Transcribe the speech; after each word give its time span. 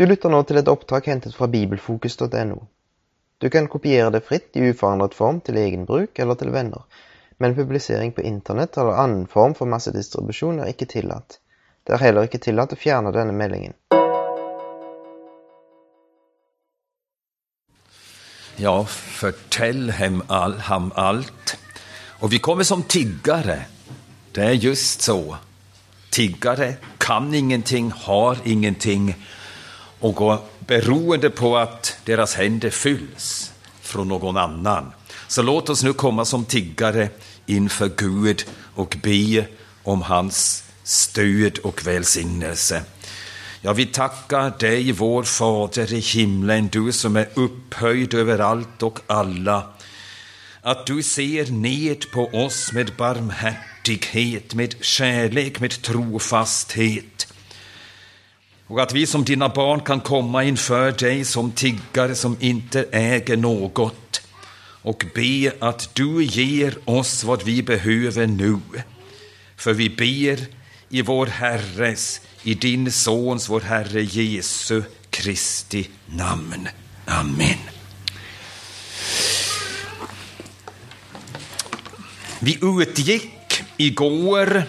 Du 0.00 0.06
lytter 0.06 0.32
nå 0.32 0.38
til 0.48 0.56
et 0.56 0.68
opptak 0.72 1.10
hentet 1.10 1.34
fra 1.36 1.44
bibelfokus.no. 1.52 2.54
Du 3.36 3.46
kan 3.52 3.66
kopiere 3.68 4.08
det 4.14 4.22
fritt 4.24 4.56
i 4.56 4.62
uforandret 4.70 5.12
form 5.12 5.42
til 5.44 5.58
egen 5.60 5.82
bruk 5.84 6.16
eller 6.24 6.38
til 6.40 6.54
venner, 6.54 6.86
men 7.36 7.52
publisering 7.58 8.14
på 8.16 8.24
internett 8.24 8.78
eller 8.80 8.96
annen 9.02 9.26
form 9.28 9.52
for 9.58 9.68
massedistribusjon 9.68 10.62
er 10.64 10.70
ikke 10.72 10.88
tillatt. 10.88 11.36
Det 11.84 11.92
er 11.92 12.00
heller 12.00 12.24
ikke 12.24 12.40
tillatt 12.40 12.72
å 12.72 12.78
fjerne 12.80 13.12
denne 13.12 13.34
meldingen. 13.36 13.76
Ja, 18.56 18.84
förtäll 18.88 19.90
hem 19.90 20.22
all, 20.28 20.54
ham 20.54 20.92
allt. 20.94 21.58
Och 22.20 22.32
vi 22.32 22.38
kommer 22.38 22.64
som 22.64 22.82
tiggare. 22.82 23.64
Det 24.32 24.44
är 24.44 24.52
just 24.52 25.02
så. 25.02 25.36
Tiggare 26.10 26.74
kan 26.98 27.34
ingenting, 27.34 27.92
har 27.92 28.38
ingenting 28.44 29.14
och 30.00 30.14
går 30.14 30.38
beroende 30.58 31.30
på 31.30 31.56
att 31.56 31.96
deras 32.04 32.34
händer 32.34 32.70
fylls 32.70 33.52
från 33.80 34.08
någon 34.08 34.36
annan. 34.36 34.92
Så 35.28 35.42
låt 35.42 35.68
oss 35.68 35.82
nu 35.82 35.92
komma 35.92 36.24
som 36.24 36.44
tiggare 36.44 37.08
inför 37.46 37.90
Gud 37.96 38.44
och 38.74 38.96
be 39.02 39.46
om 39.82 40.02
hans 40.02 40.64
stöd 40.82 41.58
och 41.58 41.86
välsignelse. 41.86 42.82
Ja, 43.62 43.72
vi 43.72 43.86
tackar 43.86 44.58
dig, 44.58 44.92
vår 44.92 45.22
Fader 45.22 45.92
i 45.92 45.98
himlen, 45.98 46.68
du 46.72 46.92
som 46.92 47.16
är 47.16 47.28
upphöjd 47.34 48.14
över 48.14 48.38
allt 48.38 48.82
och 48.82 48.98
alla. 49.06 49.66
Att 50.62 50.86
du 50.86 51.02
ser 51.02 51.46
ned 51.52 52.10
på 52.10 52.26
oss 52.26 52.72
med 52.72 52.92
barmhärtighet, 52.96 54.54
med 54.54 54.74
kärlek, 54.84 55.60
med 55.60 55.82
trofasthet. 55.82 57.29
Och 58.70 58.82
att 58.82 58.92
vi 58.92 59.06
som 59.06 59.24
dina 59.24 59.48
barn 59.48 59.80
kan 59.80 60.00
komma 60.00 60.44
inför 60.44 60.92
dig 60.92 61.24
som 61.24 61.52
tiggare 61.52 62.14
som 62.14 62.36
inte 62.40 62.86
äger 62.92 63.36
något 63.36 64.22
och 64.82 65.04
be 65.14 65.52
att 65.60 65.94
du 65.94 66.24
ger 66.24 66.78
oss 66.84 67.24
vad 67.24 67.42
vi 67.42 67.62
behöver 67.62 68.26
nu. 68.26 68.58
För 69.56 69.72
vi 69.72 69.90
ber 69.90 70.46
i 70.88 71.02
vår 71.02 71.26
Herres, 71.26 72.20
i 72.42 72.54
din 72.54 72.92
Sons, 72.92 73.48
vår 73.48 73.60
Herre 73.60 74.02
Jesu 74.02 74.82
Kristi 75.10 75.88
namn. 76.06 76.68
Amen. 77.06 77.58
Vi 82.40 82.58
utgick 82.62 83.62
igår 83.76 84.64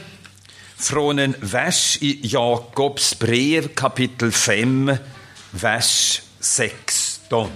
från 0.90 1.20
en 1.20 1.36
vers 1.40 1.98
i 2.02 2.20
Jakobs 2.24 3.20
brev 3.20 3.68
kapitel 3.68 4.32
5, 4.32 4.96
vers 5.52 6.22
16. 6.40 7.50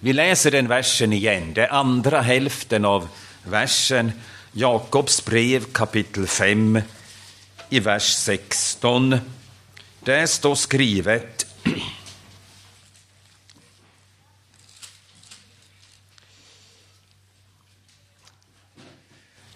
Vi 0.00 0.12
läser 0.12 0.50
den 0.50 0.68
versen 0.68 1.12
igen, 1.12 1.54
det 1.54 1.68
andra 1.68 2.20
hälften 2.20 2.84
av 2.84 3.08
versen, 3.44 4.12
Jakobs 4.52 5.24
brev 5.24 5.64
kapitel 5.72 6.26
5, 6.26 6.80
i 7.68 7.80
vers 7.80 8.14
16. 8.14 9.16
Där 10.00 10.26
står 10.26 10.54
skrivet 10.54 11.46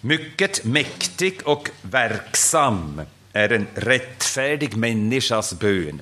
Mycket 0.01 0.63
mäktig 0.63 1.39
och 1.43 1.69
verksam 1.81 3.01
är 3.33 3.51
en 3.51 3.67
rättfärdig 3.75 4.75
människas 4.75 5.53
bön. 5.53 6.01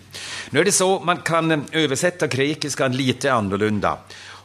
Nu 0.49 0.59
är 0.59 0.65
det 0.65 0.71
så, 0.71 0.99
man 0.99 1.17
kan 1.17 1.65
översätta 1.71 2.27
grekiskan 2.27 2.97
lite 2.97 3.33
annorlunda. 3.33 3.97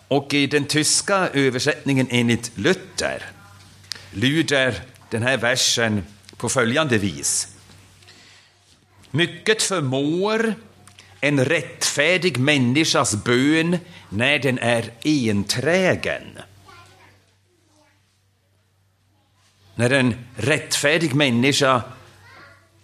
Och 0.09 0.35
i 0.35 0.47
den 0.47 0.65
tyska 0.65 1.29
översättningen 1.33 2.07
enligt 2.11 2.53
Luther 2.55 3.23
lyder 4.11 4.75
den 5.11 5.23
här 5.23 5.37
versen 5.37 6.05
på 6.37 6.49
följande 6.49 6.99
vis. 6.99 7.49
Mycket 9.11 9.63
förmår 9.63 10.55
en 11.21 11.45
rättfärdig 11.45 12.39
människas 12.39 13.25
bön 13.25 13.79
när 14.09 14.39
den 14.39 14.59
är 14.59 14.91
enträgen. 15.05 16.39
När 19.81 19.91
en 19.91 20.15
rättfärdig 20.37 21.15
människa 21.15 21.83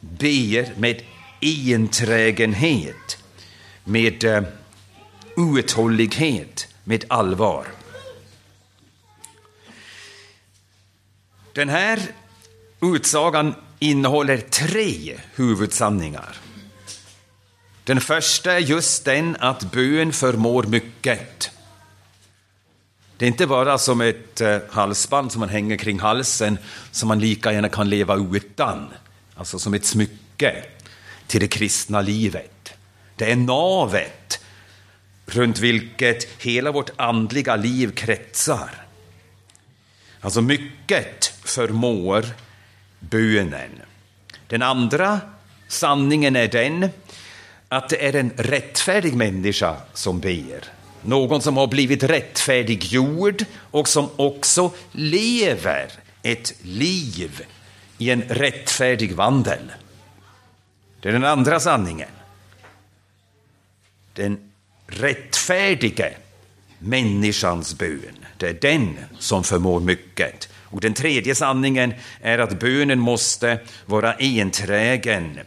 ber 0.01 0.81
med 0.81 1.03
enträgenhet, 1.41 3.19
med 3.85 4.25
eh, 4.25 4.43
uthållighet, 5.37 6.69
med 6.85 7.05
allvar. 7.09 7.67
Den 11.53 11.69
här 11.69 12.01
utsagan 12.81 13.55
innehåller 13.79 14.39
tre 14.39 15.21
huvudsanningar. 15.35 16.37
Den 17.85 18.01
första 18.01 18.53
är 18.53 18.59
just 18.59 19.05
den 19.05 19.37
att 19.41 19.73
bön 19.73 20.13
förmår 20.13 20.63
mycket. 20.63 21.51
Det 23.19 23.25
är 23.25 23.29
inte 23.29 23.47
bara 23.47 23.79
som 23.79 24.01
ett 24.01 24.41
eh, 24.41 24.59
halsband 24.71 25.33
som 25.33 25.41
man 25.41 25.49
hänger 25.49 25.77
kring 25.77 26.01
halsen 26.01 26.59
som 26.91 27.09
man 27.09 27.19
lika 27.19 27.53
gärna 27.53 27.69
kan 27.69 27.89
leva 27.89 28.17
utan, 28.17 28.89
alltså 29.35 29.59
som 29.59 29.75
ett 29.75 29.85
smycke 29.85 30.65
till 31.27 31.41
det 31.41 31.49
kristna 31.49 32.01
livet. 32.01 32.73
Det 33.17 33.33
är 33.33 33.37
navet 33.37 34.41
runt 35.27 35.59
vilket 35.59 36.43
hela 36.43 36.73
vårt 36.73 36.91
andliga 36.97 37.57
liv 37.57 37.91
kretsar. 37.91 38.71
Alltså 40.21 40.41
mycket 40.41 41.33
förmår 41.45 42.27
bönen. 43.01 43.71
Den 44.47 44.63
andra 44.63 45.21
sanningen 45.69 46.37
är 46.37 46.49
den 46.49 46.89
att 47.69 47.89
det 47.89 48.07
är 48.07 48.17
en 48.17 48.31
rättfärdig 48.37 49.15
människa 49.15 49.77
som 49.95 50.21
ber. 50.21 50.65
Någon 51.07 51.43
som 51.43 51.57
har 51.57 51.67
blivit 51.67 52.03
rättfärdiggjord 52.03 53.45
och 53.55 53.89
som 53.89 54.09
också 54.17 54.71
lever 54.93 55.93
ett 56.23 56.55
liv 56.63 57.43
i 57.99 58.11
en 58.11 58.23
rättfärdig 58.23 59.15
vandel. 59.15 59.73
Det 61.01 61.09
är 61.09 61.13
den 61.13 61.25
andra 61.25 61.61
sanningen. 61.61 62.09
Den 64.15 64.51
rättfärdige 64.87 66.15
människans 66.79 67.79
bön, 67.79 68.27
det 68.37 68.49
är 68.49 68.55
den 68.61 68.99
som 69.19 69.45
förmår 69.45 69.81
mycket. 69.81 70.49
Och 70.63 70.81
den 70.81 70.95
tredje 70.95 71.35
sanningen 71.35 71.95
är 72.21 72.39
att 72.39 72.61
bönen 72.61 72.99
måste 72.99 73.61
vara 73.87 74.15
enträgen, 74.15 75.41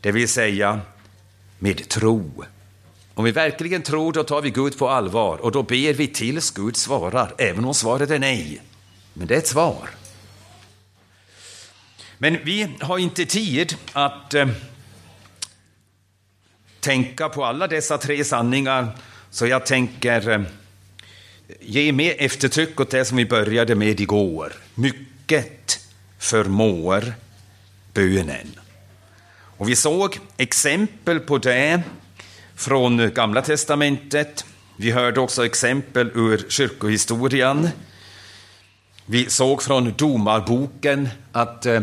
det 0.00 0.12
vill 0.12 0.28
säga 0.28 0.80
med 1.58 1.88
tro. 1.88 2.44
Om 3.14 3.24
vi 3.24 3.30
verkligen 3.30 3.82
tror, 3.82 4.12
då 4.12 4.24
tar 4.24 4.42
vi 4.42 4.50
Gud 4.50 4.78
på 4.78 4.88
allvar 4.88 5.38
och 5.38 5.52
då 5.52 5.62
ber 5.62 5.92
vi 5.92 6.08
tills 6.08 6.50
Gud 6.50 6.76
svarar, 6.76 7.34
även 7.38 7.64
om 7.64 7.74
svaret 7.74 8.10
är 8.10 8.18
nej. 8.18 8.62
Men 9.12 9.26
det 9.26 9.34
är 9.34 9.38
ett 9.38 9.46
svar. 9.46 9.88
Men 12.18 12.38
vi 12.44 12.68
har 12.80 12.98
inte 12.98 13.26
tid 13.26 13.76
att 13.92 14.34
eh, 14.34 14.48
tänka 16.80 17.28
på 17.28 17.44
alla 17.44 17.66
dessa 17.66 17.98
tre 17.98 18.24
sanningar, 18.24 18.88
så 19.30 19.46
jag 19.46 19.66
tänker 19.66 20.30
eh, 20.30 20.42
ge 21.60 21.92
mer 21.92 22.14
eftertryck 22.18 22.80
åt 22.80 22.90
det 22.90 23.04
som 23.04 23.16
vi 23.16 23.26
började 23.26 23.74
med 23.74 24.00
igår. 24.00 24.52
Mycket 24.74 25.80
förmår 26.18 27.14
bönen. 27.92 28.58
Och 29.56 29.68
vi 29.68 29.76
såg 29.76 30.18
exempel 30.36 31.20
på 31.20 31.38
det 31.38 31.82
från 32.56 33.10
Gamla 33.14 33.42
testamentet. 33.42 34.44
Vi 34.76 34.90
hörde 34.90 35.20
också 35.20 35.46
exempel 35.46 36.10
ur 36.14 36.46
kyrkohistorien. 36.48 37.68
Vi 39.06 39.30
såg 39.30 39.62
från 39.62 39.94
Domarboken 39.96 41.08
att 41.32 41.66
eh, 41.66 41.82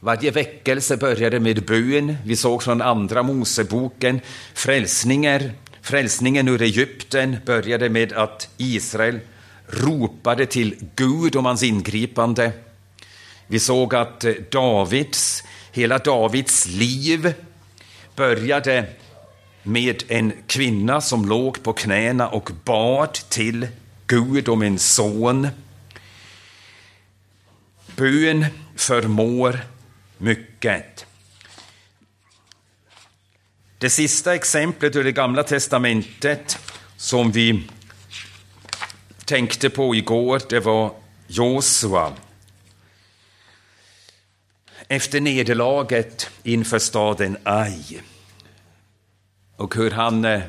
varje 0.00 0.30
väckelse 0.30 0.96
började 0.96 1.40
med 1.40 1.66
bön. 1.66 2.16
Vi 2.24 2.36
såg 2.36 2.62
från 2.62 2.82
Andra 2.82 3.22
Moseboken 3.22 4.20
frälsningar. 4.54 5.52
Frälsningen 5.82 6.48
ur 6.48 6.62
Egypten 6.62 7.36
började 7.46 7.88
med 7.88 8.12
att 8.12 8.48
Israel 8.56 9.20
ropade 9.66 10.46
till 10.46 10.74
Gud 10.96 11.36
om 11.36 11.44
hans 11.44 11.62
ingripande. 11.62 12.52
Vi 13.46 13.58
såg 13.58 13.94
att 13.94 14.24
eh, 14.24 14.32
Davids, 14.50 15.44
hela 15.72 15.98
Davids 15.98 16.66
liv 16.66 17.34
började 18.16 18.86
med 19.62 20.02
en 20.08 20.32
kvinna 20.46 21.00
som 21.00 21.28
låg 21.28 21.62
på 21.62 21.72
knäna 21.72 22.28
och 22.28 22.50
bad 22.64 23.12
till 23.12 23.68
Gud 24.06 24.48
om 24.48 24.62
en 24.62 24.78
son. 24.78 25.48
Bön 27.96 28.46
förmår 28.76 29.60
mycket. 30.18 31.06
Det 33.78 33.90
sista 33.90 34.34
exemplet 34.34 34.96
ur 34.96 35.04
det 35.04 35.12
gamla 35.12 35.42
testamentet 35.42 36.58
som 36.96 37.32
vi 37.32 37.68
tänkte 39.24 39.70
på 39.70 39.94
igår, 39.94 40.42
det 40.48 40.60
var 40.60 40.94
Josua. 41.26 42.12
Efter 44.88 45.20
nederlaget 45.20 46.30
inför 46.42 46.78
staden 46.78 47.36
Ai 47.42 48.00
och 49.60 49.74
hur 49.74 49.90
han 49.90 50.24
eh, 50.24 50.40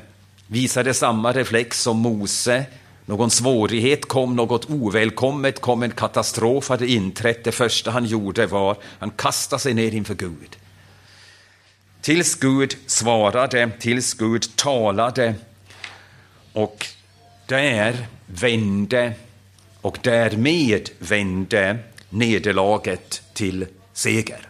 visade 0.47 0.93
samma 0.93 1.31
reflex 1.31 1.81
som 1.81 1.97
Mose. 1.97 2.65
Någon 3.05 3.31
svårighet 3.31 4.05
kom, 4.05 4.35
något 4.35 4.69
ovälkommet 4.69 5.61
kom, 5.61 5.83
en 5.83 5.91
katastrof 5.91 6.69
hade 6.69 6.87
inträtt. 6.87 7.43
Det 7.43 7.51
första 7.51 7.91
han 7.91 8.05
gjorde 8.05 8.45
var 8.47 8.71
att 8.71 8.79
han 8.99 9.09
kastade 9.09 9.59
sig 9.59 9.73
ner 9.73 9.93
inför 9.93 10.15
Gud. 10.15 10.57
Tills 12.01 12.35
Gud 12.35 12.77
svarade, 12.87 13.71
tills 13.79 14.13
Gud 14.13 14.55
talade 14.55 15.35
och 16.53 16.87
där 17.45 18.07
vände 18.25 19.13
och 19.81 19.97
därmed 20.01 20.89
vände 20.99 21.77
nederlaget 22.09 23.21
till 23.33 23.65
seger. 23.93 24.49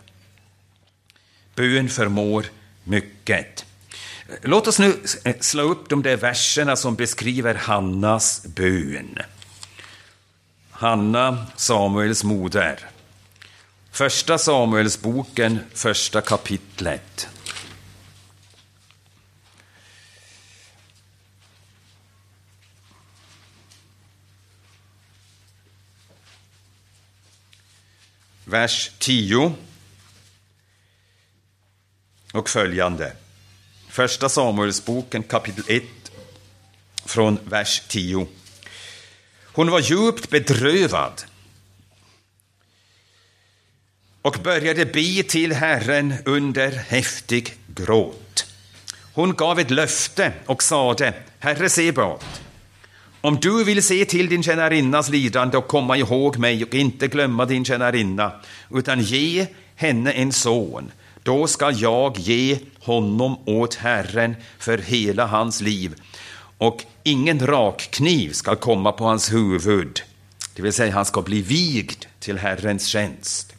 Bön 1.56 1.90
förmår 1.90 2.46
mycket. 2.84 3.66
Låt 4.42 4.68
oss 4.68 4.80
nu 4.80 5.04
eh, 5.24 5.36
slå 5.40 5.64
upp 5.64 5.90
de 5.90 6.04
där 6.04 6.18
verserna 6.18 6.76
som 6.76 6.96
beskriver 6.96 7.56
Hannas 7.56 8.46
bön. 8.46 9.18
Hanna, 10.72 11.48
Samuels 11.56 12.24
moder. 12.24 12.90
Första 13.92 14.38
Samuelsboken, 14.38 15.60
första 15.74 16.22
kapitlet. 16.22 17.28
Vers 28.46 28.92
10 29.00 29.54
och 32.34 32.50
följande. 32.50 33.14
Första 33.92 34.30
Samuelsboken 34.30 35.24
kapitel 35.24 35.64
1 35.68 35.84
från 37.06 37.40
vers 37.44 37.82
10. 37.88 38.28
Hon 39.44 39.72
var 39.72 39.80
djupt 39.80 40.30
bedrövad 40.30 41.22
och 44.22 44.38
började 44.44 44.86
be 44.86 45.24
till 45.24 45.54
Herren 45.54 46.14
under 46.26 46.72
häftig 46.72 47.56
gråt. 47.68 48.46
Hon 49.14 49.36
gav 49.36 49.60
ett 49.60 49.72
löfte 49.72 50.34
och 50.46 50.64
sade, 50.64 51.14
Herre 51.40 51.70
Sebaot, 51.70 52.42
om 53.22 53.40
du 53.40 53.64
vill 53.64 53.84
se 53.84 54.06
till 54.06 54.30
din 54.30 54.44
tjänarinnas 54.44 55.10
lidande 55.10 55.58
och 55.58 55.68
komma 55.68 55.98
ihåg 55.98 56.38
mig 56.38 56.64
och 56.64 56.74
inte 56.74 57.08
glömma 57.08 57.46
din 57.46 57.66
tjänarinna, 57.66 58.32
utan 58.70 59.02
ge 59.02 59.48
henne 59.76 60.12
en 60.12 60.34
son, 60.34 60.92
då 61.24 61.48
skall 61.48 61.82
jag 61.82 62.20
ge 62.20 62.60
honom 62.80 63.40
åt 63.46 63.76
Herren 63.76 64.36
för 64.60 64.78
hela 64.78 65.26
hans 65.26 65.62
liv, 65.62 65.96
och 66.58 66.86
ingen 67.04 67.48
rakkniv 67.48 68.32
skall 68.32 68.56
komma 68.56 68.92
på 68.92 69.04
hans 69.04 69.34
huvud, 69.34 70.02
det 70.56 70.62
vill 70.62 70.74
säga 70.74 70.94
han 70.94 71.06
ska 71.06 71.22
bli 71.22 71.42
vigd 71.42 72.06
till 72.20 72.38
Herrens 72.38 72.88
tjänst. 72.88 73.54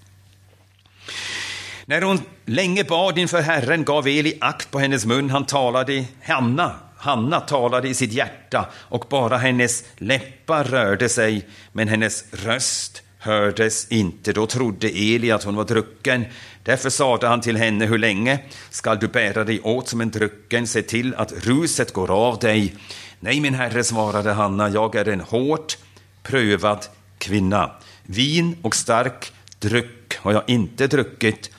När 1.85 2.03
hon 2.03 2.20
länge 2.44 2.85
bad 2.85 3.19
inför 3.19 3.41
Herren 3.41 3.85
gav 3.85 4.09
Eli 4.09 4.38
akt 4.41 4.70
på 4.70 4.79
hennes 4.79 5.06
mun, 5.06 5.31
han 5.31 5.47
talade, 5.47 6.05
Hanna, 6.23 6.75
Hanna 6.97 7.41
talade 7.41 7.88
i 7.88 7.94
sitt 7.94 8.12
hjärta 8.12 8.69
och 8.75 9.06
bara 9.09 9.37
hennes 9.37 9.85
läppar 9.97 10.64
rörde 10.64 11.09
sig, 11.09 11.49
men 11.73 11.88
hennes 11.88 12.25
röst 12.32 13.03
hördes 13.23 13.87
inte. 13.89 14.33
Då 14.33 14.47
trodde 14.47 14.89
Eli 14.89 15.31
att 15.31 15.45
hon 15.45 15.57
var 15.57 15.65
drucken. 15.65 16.25
Därför 16.63 16.91
sade 16.91 17.27
han 17.27 17.41
till 17.41 17.57
henne, 17.57 17.87
hur 17.87 17.99
länge 17.99 18.39
skall 18.71 18.99
du 18.99 19.09
bära 19.09 19.45
dig 19.45 19.61
åt 19.61 19.89
som 19.89 20.01
en 20.01 20.11
drucken? 20.11 20.67
Se 20.67 20.83
till 20.83 21.15
att 21.15 21.33
ruset 21.33 21.93
går 21.93 22.11
av 22.11 22.39
dig. 22.39 22.75
Nej, 23.21 23.41
min 23.41 23.55
herre, 23.55 23.85
svarade 23.85 24.33
Hanna, 24.33 24.69
jag 24.69 24.95
är 24.95 25.09
en 25.09 25.21
hårt 25.21 25.79
prövad 26.23 26.87
kvinna. 27.19 27.71
Vin 28.03 28.57
och 28.63 28.75
stark 28.75 29.33
dryck 29.59 30.17
har 30.17 30.33
jag 30.33 30.43
inte 30.47 30.87
druckit, 30.87 31.51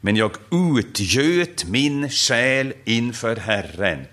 men 0.00 0.16
jag 0.16 0.32
utgöt 0.50 1.64
min 1.64 2.10
själ 2.10 2.72
inför 2.84 3.36
Herren 3.36 4.06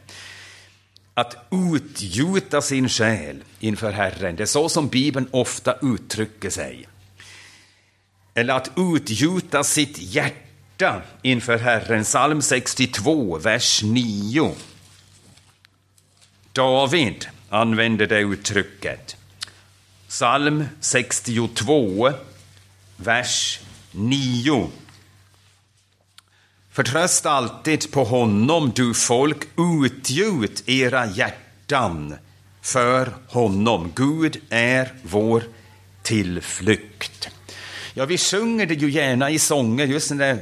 att 1.13 1.35
utgjuta 1.73 2.61
sin 2.61 2.89
själ 2.89 3.43
inför 3.59 3.91
Herren. 3.91 4.35
Det 4.35 4.43
är 4.43 4.45
så 4.45 4.69
som 4.69 4.87
Bibeln 4.87 5.27
ofta 5.31 5.75
uttrycker 5.81 6.49
sig. 6.49 6.88
Eller 8.33 8.53
att 8.53 8.71
utgjuta 8.75 9.63
sitt 9.63 9.97
hjärta 9.97 11.01
inför 11.21 11.57
Herren. 11.57 12.03
Psalm 12.03 12.41
62, 12.41 13.37
vers 13.37 13.83
9. 13.83 14.55
David 16.53 17.27
använder 17.49 18.07
det 18.07 18.19
uttrycket. 18.19 19.15
Psalm 20.07 20.65
62, 20.79 22.11
vers 22.97 23.59
9. 23.91 24.69
Förtrösta 26.71 27.31
alltid 27.31 27.91
på 27.91 28.03
honom, 28.03 28.71
du 28.75 28.93
folk, 28.93 29.47
utgjut 29.57 30.63
era 30.69 31.05
hjärtan 31.05 32.15
för 32.61 33.13
honom. 33.27 33.91
Gud 33.95 34.41
är 34.49 34.93
vår 35.03 35.43
tillflykt. 36.03 37.29
Ja, 37.99 38.05
vi 38.05 38.17
sjunger 38.17 38.65
det 38.65 38.73
ju 38.73 38.91
gärna 38.91 39.29
i 39.29 39.39
sånger, 39.39 39.87
just 39.87 40.09
den 40.09 40.17
där 40.17 40.37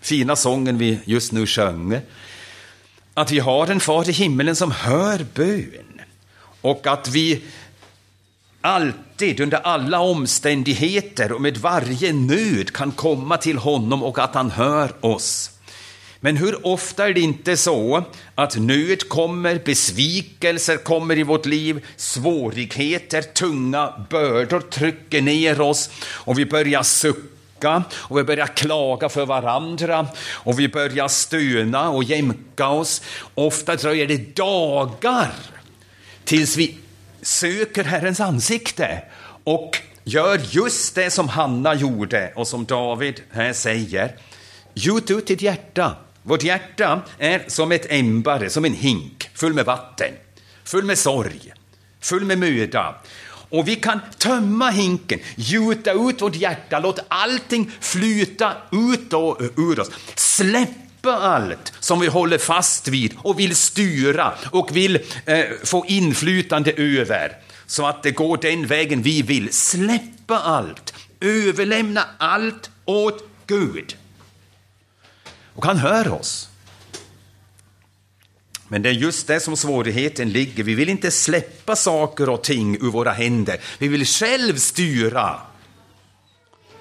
fina 0.00 0.36
sången 0.36 0.78
vi 0.78 0.98
just 1.04 1.32
nu 1.32 1.46
sjöng. 1.46 2.00
Att 3.14 3.30
vi 3.30 3.38
har 3.38 3.66
en 3.66 3.80
far 3.80 4.08
i 4.08 4.12
himmelen 4.12 4.56
som 4.56 4.70
hör 4.70 5.26
bön. 5.34 6.00
Och 6.60 6.86
att 6.86 7.08
vi 7.08 7.42
alltid, 8.60 9.40
under 9.40 9.58
alla 9.58 10.00
omständigheter 10.00 11.32
och 11.32 11.40
med 11.40 11.56
varje 11.56 12.12
nöd 12.12 12.72
kan 12.72 12.92
komma 12.92 13.36
till 13.36 13.58
honom 13.58 14.02
och 14.02 14.18
att 14.18 14.34
han 14.34 14.50
hör 14.50 14.92
oss. 15.00 15.50
Men 16.20 16.36
hur 16.36 16.66
ofta 16.66 17.08
är 17.08 17.14
det 17.14 17.20
inte 17.20 17.56
så 17.56 18.04
att 18.34 18.56
nöd 18.56 19.08
kommer, 19.08 19.60
besvikelser 19.64 20.76
kommer 20.76 21.18
i 21.18 21.22
vårt 21.22 21.46
liv, 21.46 21.86
svårigheter, 21.96 23.22
tunga 23.22 24.06
bördor 24.10 24.60
trycker 24.60 25.22
ner 25.22 25.60
oss 25.60 25.90
och 26.04 26.38
vi 26.38 26.46
börjar 26.46 26.82
sucka 26.82 27.82
och 27.92 28.18
vi 28.18 28.24
börjar 28.24 28.46
klaga 28.46 29.08
för 29.08 29.26
varandra 29.26 30.06
och 30.30 30.60
vi 30.60 30.68
börjar 30.68 31.08
stöna 31.08 31.90
och 31.90 32.04
jämka 32.04 32.68
oss. 32.68 33.02
Ofta 33.34 33.76
dröjer 33.76 34.06
det 34.06 34.36
dagar 34.36 35.32
tills 36.24 36.56
vi 36.56 36.78
söker 37.22 37.84
Herrens 37.84 38.20
ansikte 38.20 39.02
och 39.44 39.78
gör 40.04 40.40
just 40.50 40.94
det 40.94 41.10
som 41.10 41.28
Hanna 41.28 41.74
gjorde 41.74 42.32
och 42.36 42.48
som 42.48 42.64
David 42.64 43.20
här 43.30 43.52
säger. 43.52 44.16
Gjut 44.74 45.10
ut 45.10 45.26
ditt 45.26 45.42
hjärta 45.42 45.96
vårt 46.28 46.42
hjärta 46.42 47.02
är 47.18 47.44
som 47.46 47.72
ett 47.72 47.92
ämbare, 47.92 48.50
som 48.50 48.64
en 48.64 48.74
hink, 48.74 49.30
full 49.34 49.54
med 49.54 49.64
vatten, 49.64 50.10
full 50.64 50.84
med 50.84 50.98
sorg, 50.98 51.52
full 52.00 52.24
med 52.24 52.38
möda. 52.38 52.94
Och 53.50 53.68
vi 53.68 53.76
kan 53.76 54.00
tömma 54.18 54.70
hinken, 54.70 55.20
gjuta 55.36 55.92
ut 55.92 56.22
vårt 56.22 56.36
hjärta, 56.36 56.78
låta 56.78 57.02
allting 57.08 57.70
flyta 57.80 58.52
ut 58.72 59.12
och 59.12 59.40
ur 59.56 59.80
oss. 59.80 59.90
Släppa 60.14 61.12
allt 61.12 61.72
som 61.80 62.00
vi 62.00 62.06
håller 62.06 62.38
fast 62.38 62.88
vid 62.88 63.14
och 63.18 63.38
vill 63.38 63.56
styra 63.56 64.34
och 64.50 64.76
vill 64.76 64.98
eh, 65.26 65.44
få 65.64 65.84
inflytande 65.86 66.72
över 66.72 67.36
så 67.66 67.86
att 67.86 68.02
det 68.02 68.10
går 68.10 68.36
den 68.36 68.66
vägen 68.66 69.02
vi 69.02 69.22
vill. 69.22 69.52
Släppa 69.52 70.38
allt, 70.38 70.94
överlämna 71.20 72.04
allt 72.18 72.70
åt 72.84 73.28
Gud. 73.46 73.96
Och 75.58 75.64
han 75.64 75.78
hör 75.78 76.12
oss. 76.12 76.48
Men 78.68 78.82
det 78.82 78.88
är 78.88 78.92
just 78.92 79.26
det 79.26 79.40
som 79.40 79.56
svårigheten 79.56 80.30
ligger. 80.30 80.64
Vi 80.64 80.74
vill 80.74 80.88
inte 80.88 81.10
släppa 81.10 81.76
saker 81.76 82.28
och 82.28 82.42
ting 82.44 82.76
ur 82.76 82.90
våra 82.90 83.12
händer. 83.12 83.60
Vi 83.78 83.88
vill 83.88 84.06
själv 84.06 84.56
styra. 84.56 85.40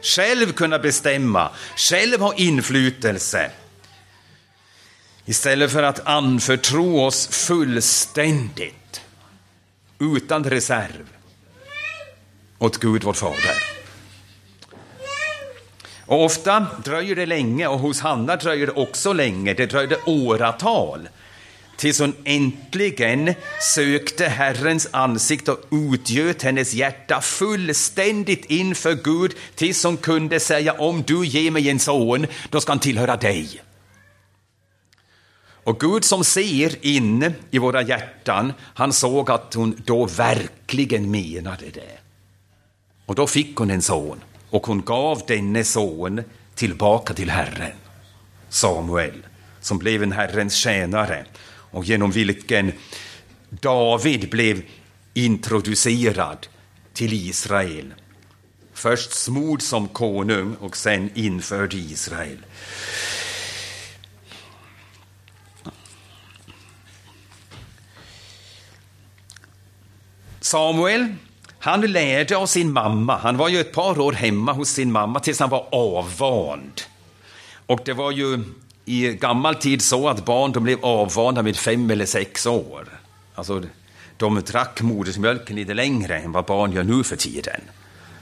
Själv 0.02 0.54
kunna 0.54 0.80
bestämma, 0.80 1.52
själv 1.76 2.20
ha 2.20 2.34
inflytelse. 2.34 3.52
Istället 5.26 5.72
för 5.72 5.84
att 5.84 6.08
anförtro 6.08 7.06
oss 7.06 7.28
fullständigt, 7.28 9.02
utan 10.00 10.44
reserv, 10.44 11.08
åt 12.60 12.78
Gud 12.78 13.04
vår 13.04 13.14
Fader. 13.14 13.77
Och 16.08 16.26
ofta 16.26 16.68
dröjer 16.84 17.16
det 17.16 17.26
länge, 17.26 17.68
och 17.68 17.80
hos 17.80 18.02
Hanna 18.02 18.36
dröjer 18.36 18.66
det 18.66 18.74
också 18.74 19.14
länge. 19.14 19.54
Det 19.54 19.66
dröjde 19.66 19.98
åratal 20.06 21.10
tills 21.78 22.00
hon 22.00 22.14
äntligen 22.24 23.34
sökte 23.62 24.26
Herrens 24.26 24.88
ansikte 24.92 25.52
och 25.52 25.62
utgöt 25.72 26.44
hennes 26.44 26.74
hjärta 26.74 27.22
fullständigt 27.22 28.46
inför 28.46 28.94
Gud 29.04 29.34
tills 29.56 29.84
hon 29.84 29.98
kunde 29.98 30.40
säga 30.40 30.74
om 30.74 31.04
du 31.04 31.26
ger 31.26 31.52
mig 31.52 31.70
en 31.70 31.80
son, 31.80 32.28
då 32.50 32.62
ska 32.62 32.72
han 32.72 32.80
tillhöra 32.80 33.18
dig. 33.18 33.62
Och 35.64 35.80
Gud 35.80 36.04
som 36.04 36.24
ser 36.24 36.86
in 36.86 37.34
i 37.52 37.58
våra 37.58 37.82
hjärtan, 37.82 38.54
han 38.74 38.94
såg 38.94 39.32
att 39.32 39.54
hon 39.54 39.82
då 39.86 40.06
verkligen 40.06 41.12
menade 41.12 41.66
det. 41.74 41.98
Och 43.06 43.16
då 43.16 43.28
fick 43.28 43.58
hon 43.58 43.72
en 43.72 43.82
son, 43.82 44.22
och 44.50 44.68
hon 44.68 44.82
gav 44.82 45.22
denne 45.28 45.64
son 45.64 46.24
tillbaka 46.56 47.14
till 47.14 47.30
Herren, 47.30 47.76
Samuel, 48.50 49.26
som 49.62 49.78
blev 49.78 50.04
en 50.04 50.12
Herrens 50.12 50.56
tjänare 50.56 51.26
och 51.72 51.86
genom 51.86 52.12
vilken 52.12 52.72
David 53.50 54.30
blev 54.30 54.62
introducerad 55.14 56.48
till 56.94 57.14
Israel. 57.14 57.94
Först 58.74 59.12
smord 59.12 59.62
som 59.62 59.88
konung 59.88 60.56
och 60.56 60.78
sen 60.78 61.10
införd 61.14 61.74
i 61.74 61.92
Israel. 61.92 62.38
Samuel, 70.40 71.16
han 71.68 71.82
lärde 71.82 72.38
av 72.38 72.46
sin 72.46 72.72
mamma. 72.72 73.18
Han 73.18 73.38
var 73.38 73.50
ju 73.50 73.60
ett 73.60 73.72
par 73.72 74.00
år 74.00 74.14
hemma 74.14 74.54
hos 74.54 74.70
sin 74.70 74.92
mamma 74.92 75.20
tills 75.20 75.40
han 75.40 75.50
var 75.50 75.68
avvand. 75.72 76.82
Och 77.66 77.80
det 77.86 77.94
var 77.94 78.12
ju 78.12 78.44
i 78.86 79.14
gammal 79.14 79.56
tid 79.56 79.82
så 79.82 80.10
att 80.10 80.26
barn 80.26 80.52
de 80.52 80.64
blev 80.64 80.86
avvanda 80.86 81.42
vid 81.42 81.58
fem 81.58 81.92
eller 81.92 82.06
sex 82.06 82.46
år. 82.46 82.86
Alltså, 83.36 83.64
de 84.18 84.42
drack 84.42 84.82
modersmjölken 84.82 85.56
lite 85.56 85.74
längre 85.74 86.20
än 86.20 86.32
vad 86.32 86.46
barn 86.46 86.72
gör 86.72 86.84
nu 86.84 87.04
för 87.04 87.16
tiden. 87.16 87.62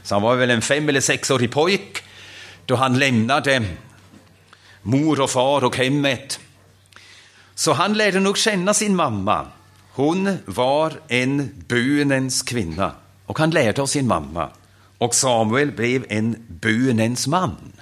Så 0.04 0.16
han 0.16 0.22
var 0.22 0.36
väl 0.36 0.50
en 0.50 0.62
fem 0.62 0.90
eller 0.90 1.02
sexårig 1.02 1.52
pojk 1.52 2.04
då 2.66 2.76
han 2.76 3.00
lämnade 3.00 3.64
mor 4.82 5.22
och 5.22 5.30
far 5.30 5.64
och 5.64 5.78
hemmet. 5.78 6.40
Så 7.56 7.74
han 7.74 7.94
lärde 7.94 8.20
nog 8.20 8.38
känna 8.38 8.74
sin 8.74 8.96
mamma. 8.96 9.46
Hon 9.92 10.38
var 10.46 10.94
en 11.08 11.64
bönens 11.68 12.42
kvinna 12.42 12.92
och 13.26 13.40
han 13.40 13.52
lärde 13.52 13.82
av 13.82 13.88
sin 13.88 14.08
mamma. 14.08 14.52
Och 14.98 15.16
Samuel 15.16 15.72
blev 15.72 16.06
en 16.10 16.46
bönens 16.48 17.28
man. 17.28 17.74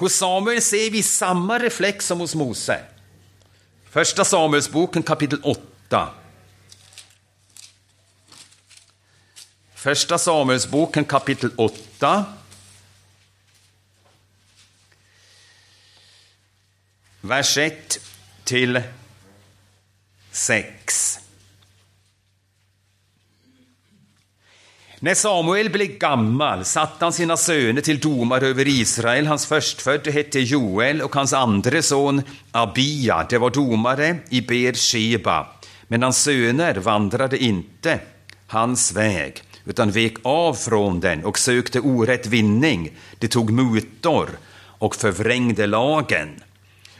Hos 0.00 0.14
Samuel 0.14 0.62
ser 0.62 0.90
vi 0.90 1.02
samma 1.02 1.58
reflex 1.58 2.06
som 2.06 2.20
hos 2.20 2.34
Mose. 2.34 2.84
Första 3.90 4.24
Samuelsboken 4.24 5.02
kapitel 5.02 5.40
8. 5.42 6.08
Första 9.74 10.18
Samuelsboken 10.18 11.04
kapitel 11.04 11.50
8. 11.56 12.24
Vers 17.20 17.58
1 17.58 17.98
till 18.44 18.82
6. 20.32 21.19
När 25.02 25.14
Samuel 25.14 25.70
blev 25.70 25.98
gammal 25.98 26.64
satte 26.64 27.04
han 27.04 27.12
sina 27.12 27.36
söner 27.36 27.80
till 27.80 28.00
domare 28.00 28.46
över 28.46 28.68
Israel. 28.68 29.26
Hans 29.26 29.46
förstfödde 29.46 30.10
hette 30.10 30.40
Joel 30.40 31.02
och 31.02 31.14
hans 31.14 31.32
andre 31.32 31.82
son 31.82 32.22
Abia, 32.52 33.26
det 33.30 33.38
var 33.38 33.50
domare 33.50 34.16
i 34.30 34.40
Beersheba. 34.40 35.46
Men 35.88 36.02
hans 36.02 36.22
söner 36.22 36.74
vandrade 36.74 37.38
inte 37.38 37.98
hans 38.46 38.92
väg, 38.92 39.42
utan 39.64 39.90
vek 39.90 40.14
av 40.22 40.54
från 40.54 41.00
den 41.00 41.24
och 41.24 41.38
sökte 41.38 41.80
orätt 41.80 42.26
vinning. 42.26 42.90
De 43.18 43.28
tog 43.28 43.50
mutor 43.50 44.28
och 44.62 44.96
förvrängde 44.96 45.66
lagen. 45.66 46.28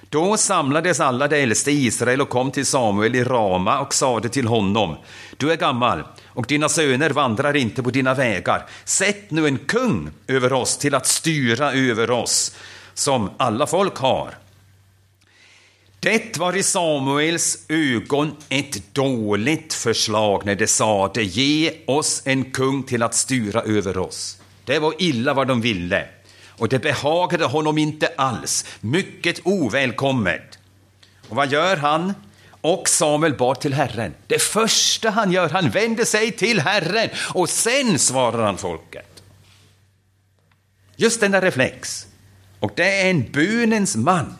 Då 0.09 0.37
samlades 0.37 1.01
alla 1.01 1.29
de 1.29 1.43
äldste 1.43 1.71
i 1.71 1.87
Israel 1.87 2.21
och 2.21 2.29
kom 2.29 2.51
till 2.51 2.67
Samuel 2.67 3.15
i 3.15 3.25
Rama 3.25 3.81
och 3.81 3.95
sade 3.95 4.29
till 4.29 4.47
honom, 4.47 4.97
du 5.37 5.53
är 5.53 5.57
gammal 5.57 6.03
och 6.41 6.47
dina 6.47 6.69
söner 6.69 7.11
vandrar 7.11 7.57
inte 7.57 7.83
på 7.83 7.91
dina 7.91 8.15
vägar. 8.15 8.67
Sätt 8.85 9.31
nu 9.31 9.47
en 9.47 9.59
kung 9.59 10.11
över 10.27 10.53
oss 10.53 10.79
till 10.79 10.95
att 10.95 11.07
styra 11.07 11.73
över 11.73 12.11
oss, 12.11 12.57
som 12.95 13.31
alla 13.37 13.67
folk 13.67 13.97
har. 13.97 14.35
Det 16.01 16.37
var 16.39 16.57
i 16.57 16.63
Samuels 16.63 17.59
ögon 17.69 18.37
ett 18.49 18.95
dåligt 18.95 19.75
förslag 19.75 20.47
när 20.47 20.55
de 20.55 20.67
sade 20.67 21.23
ge 21.23 21.73
oss 21.87 22.23
en 22.25 22.45
kung 22.45 22.83
till 22.83 23.03
att 23.03 23.15
styra 23.15 23.63
över 23.63 23.99
oss. 23.99 24.41
Det 24.65 24.79
var 24.79 24.95
illa 24.99 25.35
vad 25.35 25.49
de 25.49 25.61
ville 25.61 26.09
och 26.49 26.69
det 26.69 26.79
behagade 26.79 27.45
honom 27.45 27.79
inte 27.79 28.13
alls. 28.17 28.65
Mycket 28.81 29.41
ovälkommet. 29.45 30.59
Och 31.29 31.37
vad 31.37 31.53
gör 31.53 31.77
han? 31.77 32.15
Och 32.61 32.89
Samuel 32.89 33.35
bad 33.35 33.61
till 33.61 33.75
Herren. 33.75 34.15
Det 34.27 34.43
första 34.43 35.11
han 35.11 35.33
gör, 35.33 35.49
han 35.49 35.71
vänder 35.71 36.05
sig 36.05 36.33
till 36.33 36.61
Herren 36.61 37.11
och 37.35 37.51
sen 37.51 37.99
svarar 37.99 38.45
han 38.47 38.59
folket. 38.59 39.23
Just 40.97 41.21
denna 41.21 41.41
reflex. 41.41 42.07
Och 42.61 42.73
det 42.77 43.01
är 43.01 43.11
en 43.11 43.33
bönens 43.33 43.97
man 43.97 44.37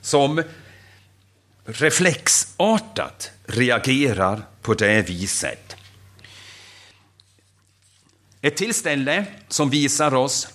som 0.00 0.42
reflexartat 1.64 3.30
reagerar 3.46 4.42
på 4.62 4.74
det 4.74 5.02
viset. 5.02 5.76
Ett 8.40 8.56
tillställe 8.56 9.24
som 9.48 9.70
visar 9.70 10.14
oss 10.14 10.48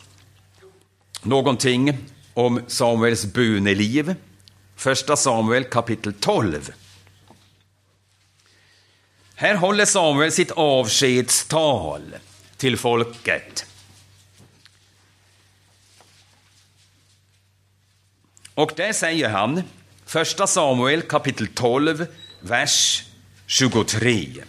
någonting 1.21 1.97
om 2.33 2.61
Samuels 2.67 3.25
böneliv. 3.25 4.15
Första 4.75 5.15
Samuel 5.15 5.63
kapitel 5.63 6.13
12. 6.13 6.71
Här 9.41 9.55
håller 9.55 9.85
Samuel 9.85 10.31
sitt 10.31 10.51
avskedstal 10.51 12.15
till 12.57 12.77
folket. 12.77 13.65
Och 18.55 18.71
där 18.75 18.93
säger 18.93 19.29
han, 19.29 19.63
första 20.05 20.47
Samuel 20.47 21.01
kapitel 21.01 21.47
12, 21.47 22.07
vers 22.39 23.03
23. 23.47 24.43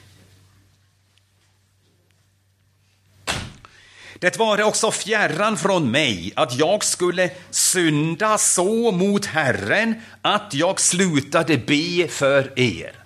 Det 4.19 4.37
var 4.37 4.63
också 4.63 4.91
fjärran 4.91 5.57
från 5.57 5.91
mig 5.91 6.33
att 6.37 6.59
jag 6.59 6.85
skulle 6.85 7.31
synda 7.51 8.39
så 8.39 8.93
mot 8.93 9.27
Herren 9.27 9.95
att 10.23 10.55
jag 10.55 10.81
slutade 10.81 11.59
be 11.59 12.09
för 12.09 12.59
er. 12.59 13.02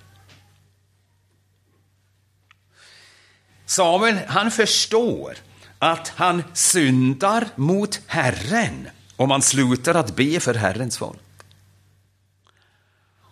Samuel, 3.66 4.18
han 4.26 4.50
förstår 4.50 5.36
att 5.78 6.08
han 6.08 6.42
syndar 6.52 7.48
mot 7.56 8.00
Herren 8.06 8.88
om 9.16 9.30
han 9.30 9.42
slutar 9.42 9.94
att 9.94 10.16
be 10.16 10.40
för 10.40 10.54
Herrens 10.54 10.98
folk. 10.98 11.20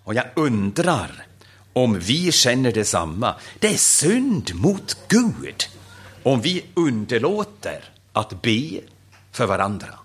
Och 0.05 0.15
jag 0.15 0.27
undrar 0.35 1.27
om 1.73 1.99
vi 1.99 2.33
känner 2.33 2.73
detsamma. 2.73 3.35
Det 3.59 3.69
är 3.69 3.77
synd 3.77 4.55
mot 4.55 4.97
Gud 5.09 5.65
om 6.23 6.41
vi 6.41 6.65
underlåter 6.75 7.85
att 8.13 8.43
be 8.43 8.81
för 9.33 9.47
varandra. 9.47 9.99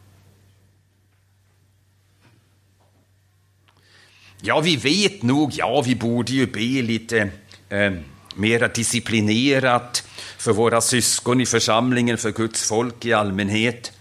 Ja, 4.41 4.59
vi 4.59 4.75
vet 4.75 5.21
nog, 5.21 5.51
ja, 5.53 5.81
vi 5.85 5.95
borde 5.95 6.31
ju 6.31 6.47
be 6.47 6.81
lite 6.81 7.31
eh, 7.69 7.93
mera 8.35 8.67
disciplinerat 8.67 10.08
för 10.39 10.53
våra 10.53 10.81
syskon 10.81 11.41
i 11.41 11.45
församlingen, 11.45 12.17
för 12.17 12.31
Guds 12.31 12.67
folk 12.67 13.05
i 13.05 13.13
allmänhet. 13.13 13.91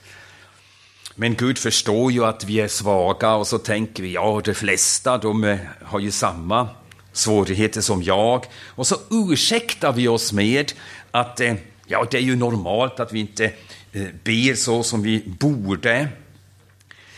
Men 1.15 1.35
Gud 1.35 1.59
förstår 1.59 2.13
ju 2.13 2.25
att 2.25 2.45
vi 2.45 2.61
är 2.61 2.69
svaga 2.69 3.35
och 3.35 3.47
så 3.47 3.59
tänker 3.59 4.03
vi, 4.03 4.13
ja, 4.13 4.41
de 4.45 4.55
flesta 4.55 5.19
de 5.19 5.59
har 5.83 6.01
ju 6.01 6.11
samma 6.11 6.69
svårigheter 7.13 7.81
som 7.81 8.03
jag. 8.03 8.47
Och 8.67 8.87
så 8.87 8.97
ursäktar 9.11 9.93
vi 9.93 10.09
oss 10.09 10.33
med 10.33 10.73
att 11.11 11.41
eh, 11.41 11.55
ja, 11.87 12.07
det 12.11 12.17
är 12.17 12.23
ju 12.23 12.37
normalt 12.37 13.01
att 13.01 13.13
vi 13.13 13.21
inte 13.21 13.45
eh, 13.93 14.07
ber 14.25 14.55
så 14.55 14.83
som 14.83 15.03
vi 15.03 15.23
borde. 15.27 16.09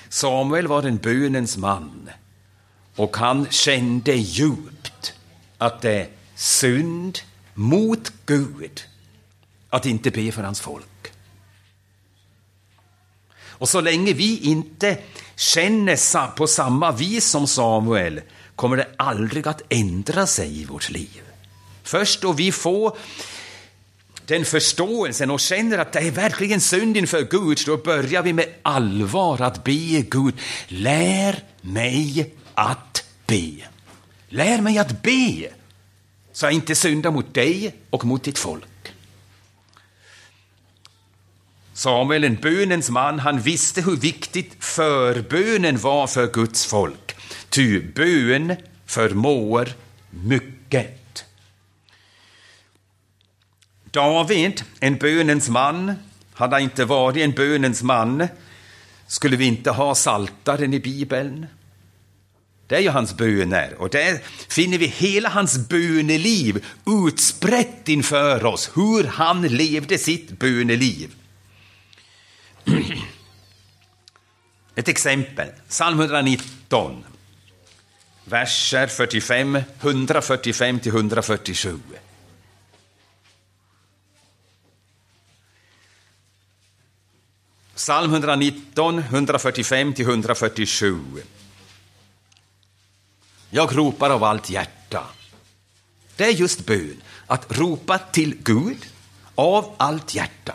Samuel 0.08 0.66
var 0.66 0.82
en 0.82 0.96
bönens 0.96 1.56
man 1.56 2.10
och 2.96 3.16
han 3.16 3.46
kände 3.50 4.12
djupt 4.12 5.14
att 5.58 5.80
det 5.80 5.92
är 5.92 6.08
synd 6.34 7.18
mot 7.54 8.12
Gud 8.26 8.89
att 9.70 9.86
inte 9.86 10.10
be 10.10 10.32
för 10.32 10.42
hans 10.42 10.60
folk. 10.60 11.12
Och 13.60 13.68
så 13.68 13.80
länge 13.80 14.12
vi 14.12 14.38
inte 14.38 14.98
känner 15.36 16.26
på 16.36 16.46
samma 16.46 16.92
vis 16.92 17.24
som 17.24 17.46
Samuel 17.46 18.20
kommer 18.56 18.76
det 18.76 18.88
aldrig 18.96 19.48
att 19.48 19.62
ändra 19.68 20.26
sig 20.26 20.60
i 20.60 20.64
vårt 20.64 20.90
liv. 20.90 21.22
Först 21.82 22.20
då 22.20 22.32
vi 22.32 22.52
får 22.52 22.96
den 24.26 24.44
förståelsen 24.44 25.30
och 25.30 25.40
känner 25.40 25.78
att 25.78 25.92
det 25.92 25.98
är 25.98 26.10
verkligen 26.10 26.60
synd 26.60 26.96
inför 26.96 27.22
Gud, 27.22 27.58
då 27.66 27.76
börjar 27.76 28.22
vi 28.22 28.32
med 28.32 28.46
allvar 28.62 29.40
att 29.40 29.64
be 29.64 30.02
Gud, 30.02 30.34
lär 30.68 31.44
mig 31.60 32.34
att 32.54 33.04
be. 33.26 33.52
Lär 34.28 34.60
mig 34.60 34.78
att 34.78 35.02
be, 35.02 35.48
så 36.32 36.46
jag 36.46 36.52
inte 36.52 36.74
syndar 36.74 37.10
mot 37.10 37.34
dig 37.34 37.74
och 37.90 38.04
mot 38.04 38.24
ditt 38.24 38.38
folk. 38.38 38.64
Samuel, 41.80 42.24
en 42.24 42.36
bönens 42.36 42.90
man, 42.90 43.18
han 43.18 43.40
visste 43.40 43.82
hur 43.82 43.96
viktigt 43.96 44.64
förbönen 44.64 45.78
var 45.78 46.06
för 46.06 46.26
Guds 46.26 46.66
folk. 46.66 47.16
Ty 47.48 47.80
bön 47.80 48.56
förmår 48.86 49.68
mycket. 50.10 51.24
David, 53.90 54.62
en 54.80 54.96
bönens 54.96 55.48
man, 55.48 55.92
hade 56.34 56.54
han 56.54 56.62
inte 56.62 56.84
varit 56.84 57.16
en 57.16 57.32
bönens 57.32 57.82
man 57.82 58.28
skulle 59.06 59.36
vi 59.36 59.44
inte 59.44 59.70
ha 59.70 59.94
saltaren 59.94 60.74
i 60.74 60.80
Bibeln. 60.80 61.46
Det 62.66 62.76
är 62.76 62.80
ju 62.80 62.90
hans 62.90 63.16
böner 63.16 63.74
och 63.78 63.90
där 63.90 64.18
finner 64.48 64.78
vi 64.78 64.86
hela 64.86 65.28
hans 65.28 65.68
böneliv 65.68 66.64
utsprätt 66.86 67.88
inför 67.88 68.44
oss, 68.44 68.70
hur 68.74 69.04
han 69.04 69.42
levde 69.42 69.98
sitt 69.98 70.38
böneliv. 70.38 71.14
Ett 74.74 74.88
exempel, 74.88 75.48
psalm 75.68 76.00
119, 76.00 77.04
verser 78.24 78.86
45, 78.86 79.62
145 79.80 80.80
till 80.80 80.92
147. 80.92 81.80
Psalm 87.74 88.12
119, 88.12 88.98
145 88.98 89.94
till 89.94 90.04
147. 90.04 90.98
Jag 93.50 93.76
ropar 93.76 94.10
av 94.10 94.24
allt 94.24 94.50
hjärta. 94.50 95.06
Det 96.16 96.24
är 96.24 96.30
just 96.30 96.66
bön, 96.66 97.02
att 97.26 97.58
ropa 97.58 97.98
till 97.98 98.36
Gud 98.42 98.86
av 99.34 99.74
allt 99.76 100.14
hjärta. 100.14 100.54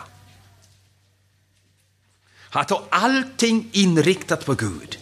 Att 2.56 2.70
ha 2.70 2.84
allting 2.90 3.70
inriktat 3.72 4.46
på 4.46 4.54
Gud. 4.54 4.98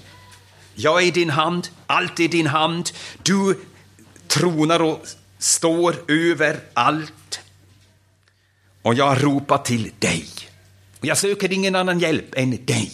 Jag 0.75 1.01
är 1.01 1.05
i 1.05 1.11
din 1.11 1.29
hand, 1.29 1.67
allt 1.87 2.19
är 2.19 2.23
i 2.23 2.27
din 2.27 2.47
hand. 2.47 2.91
Du 3.23 3.59
tronar 4.27 4.81
och 4.81 5.05
står 5.37 5.95
över 6.11 6.59
allt. 6.73 7.39
Och 8.81 8.93
jag 8.93 9.23
ropar 9.23 9.57
till 9.57 9.91
dig. 9.99 10.25
Jag 11.01 11.17
söker 11.17 11.53
ingen 11.53 11.75
annan 11.75 11.99
hjälp 11.99 12.35
än 12.35 12.65
dig. 12.65 12.91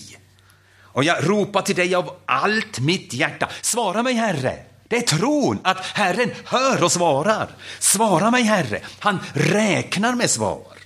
Och 0.78 1.04
jag 1.04 1.30
ropar 1.30 1.62
till 1.62 1.76
dig 1.76 1.96
av 1.96 2.16
allt 2.26 2.80
mitt 2.80 3.14
hjärta. 3.14 3.50
Svara 3.62 4.04
mig, 4.04 4.14
Herre. 4.14 4.60
Det 4.88 4.98
är 4.98 5.02
tron 5.18 5.60
att 5.64 5.86
Herren 5.86 6.32
hör 6.46 6.84
och 6.84 6.92
svarar. 6.92 7.50
Svara 7.80 8.32
mig, 8.32 8.44
Herre. 8.44 8.82
Han 9.00 9.20
räknar 9.34 10.16
med 10.16 10.30
svar. 10.30 10.79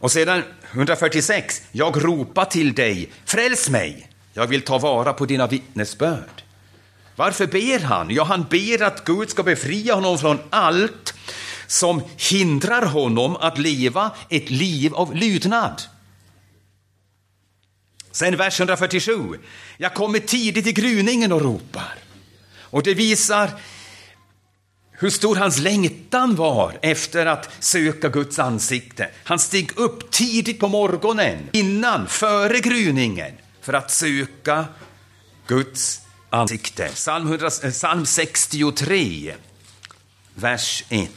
Och 0.00 0.12
sedan 0.12 0.42
146. 0.72 1.62
Jag 1.72 2.04
ropar 2.04 2.44
till 2.44 2.74
dig, 2.74 3.12
fräls 3.24 3.68
mig. 3.68 4.10
Jag 4.32 4.46
vill 4.46 4.62
ta 4.62 4.78
vara 4.78 5.12
på 5.12 5.26
dina 5.26 5.46
vittnesbörd. 5.46 6.42
Varför 7.16 7.46
ber 7.46 7.78
han? 7.78 8.10
Ja, 8.10 8.24
han 8.24 8.46
ber 8.50 8.82
att 8.82 9.04
Gud 9.04 9.30
ska 9.30 9.42
befria 9.42 9.94
honom 9.94 10.18
från 10.18 10.38
allt 10.50 11.14
som 11.66 12.02
hindrar 12.30 12.86
honom 12.86 13.36
att 13.36 13.58
leva 13.58 14.10
ett 14.28 14.50
liv 14.50 14.94
av 14.94 15.14
lydnad. 15.14 15.82
Sen 18.12 18.36
vers 18.36 18.60
147. 18.60 19.38
Jag 19.76 19.94
kommer 19.94 20.18
tidigt 20.18 20.66
i 20.66 20.72
gryningen 20.72 21.32
och 21.32 21.42
ropar. 21.42 21.94
Och 22.60 22.82
det 22.82 22.94
visar 22.94 23.50
hur 25.00 25.10
stor 25.10 25.36
hans 25.36 25.58
längtan 25.58 26.34
var 26.34 26.78
efter 26.82 27.26
att 27.26 27.50
söka 27.58 28.08
Guds 28.08 28.38
ansikte. 28.38 29.10
Han 29.24 29.38
steg 29.38 29.78
upp 29.78 30.10
tidigt 30.10 30.58
på 30.58 30.68
morgonen, 30.68 31.48
innan, 31.52 32.08
före 32.08 32.60
gryningen, 32.60 33.32
för 33.62 33.72
att 33.72 33.90
söka 33.90 34.64
Guds 35.46 36.00
ansikte. 36.30 36.88
Psalm, 36.88 37.26
100, 37.26 37.50
eh, 37.62 37.70
Psalm 37.70 38.06
63, 38.06 39.34
vers 40.34 40.84
1. 40.88 41.10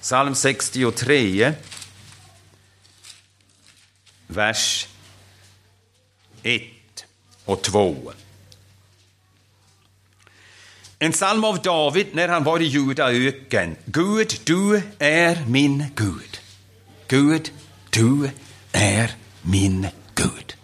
Psalm 0.00 0.34
63, 0.34 1.52
vers 4.26 4.88
1 6.42 6.62
och 7.44 7.62
2. 7.62 8.12
En 11.00 11.12
psalm 11.12 11.44
av 11.44 11.62
David 11.62 12.06
när 12.12 12.28
han 12.28 12.44
var 12.44 12.60
i 12.60 12.64
Judaöken. 12.64 13.76
Gud, 13.84 14.34
du 14.44 14.82
är 14.98 15.44
min 15.46 15.84
Gud. 15.94 16.40
Gud, 17.08 17.50
du 17.90 18.30
är 18.72 19.10
min 19.42 19.86
Gud. 20.14 20.56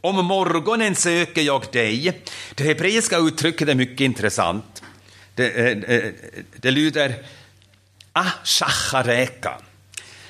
Om 0.00 0.24
morgonen 0.24 0.94
söker 0.94 1.42
jag 1.42 1.64
dig. 1.72 2.22
Det 2.54 2.64
hebreiska 2.64 3.18
uttrycket 3.18 3.68
är 3.68 3.74
mycket 3.74 4.00
intressant. 4.00 4.82
Det, 5.34 5.74
det, 5.74 6.12
det 6.56 6.70
lyder 6.70 7.14
Ashachareka. 8.12 9.58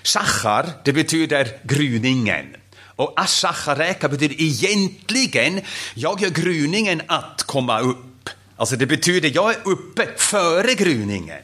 Shachar, 0.02 0.70
det 0.84 0.92
betyder 0.92 1.48
gryningen. 1.62 2.56
Och 2.96 3.20
Ashachareka 3.20 4.08
betyder 4.08 4.42
egentligen, 4.42 5.60
jag 5.94 6.20
gör 6.20 6.30
gryningen 6.30 7.02
att 7.06 7.42
komma 7.42 7.80
upp. 7.80 8.13
Alltså 8.56 8.76
det 8.76 8.86
betyder, 8.86 9.30
jag 9.34 9.50
är 9.50 9.68
uppe 9.68 10.08
före 10.16 10.74
gryningen. 10.74 11.42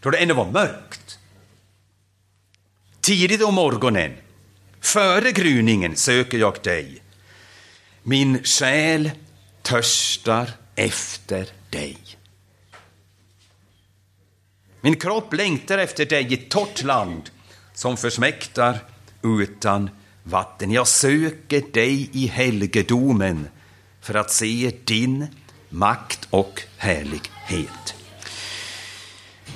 Då 0.00 0.10
det 0.10 0.18
ännu 0.18 0.34
var 0.34 0.50
mörkt. 0.50 1.18
Tidigt 3.00 3.42
om 3.42 3.54
morgonen, 3.54 4.16
före 4.80 5.32
gryningen 5.32 5.96
söker 5.96 6.38
jag 6.38 6.62
dig. 6.62 7.02
Min 8.02 8.44
själ 8.44 9.10
törstar 9.62 10.50
efter 10.74 11.48
dig. 11.70 11.98
Min 14.80 14.96
kropp 14.96 15.32
längtar 15.32 15.78
efter 15.78 16.06
dig 16.06 16.24
i 16.30 16.34
ett 16.34 16.50
torrt 16.50 16.82
land 16.82 17.30
som 17.74 17.96
försmäktar 17.96 18.78
utan 19.22 19.90
vatten. 20.22 20.70
Jag 20.70 20.88
söker 20.88 21.72
dig 21.72 22.10
i 22.12 22.26
helgedomen 22.26 23.48
för 24.00 24.14
att 24.14 24.30
se 24.30 24.72
din 24.84 25.26
makt 25.74 26.28
och 26.30 26.62
härlighet. 26.76 27.94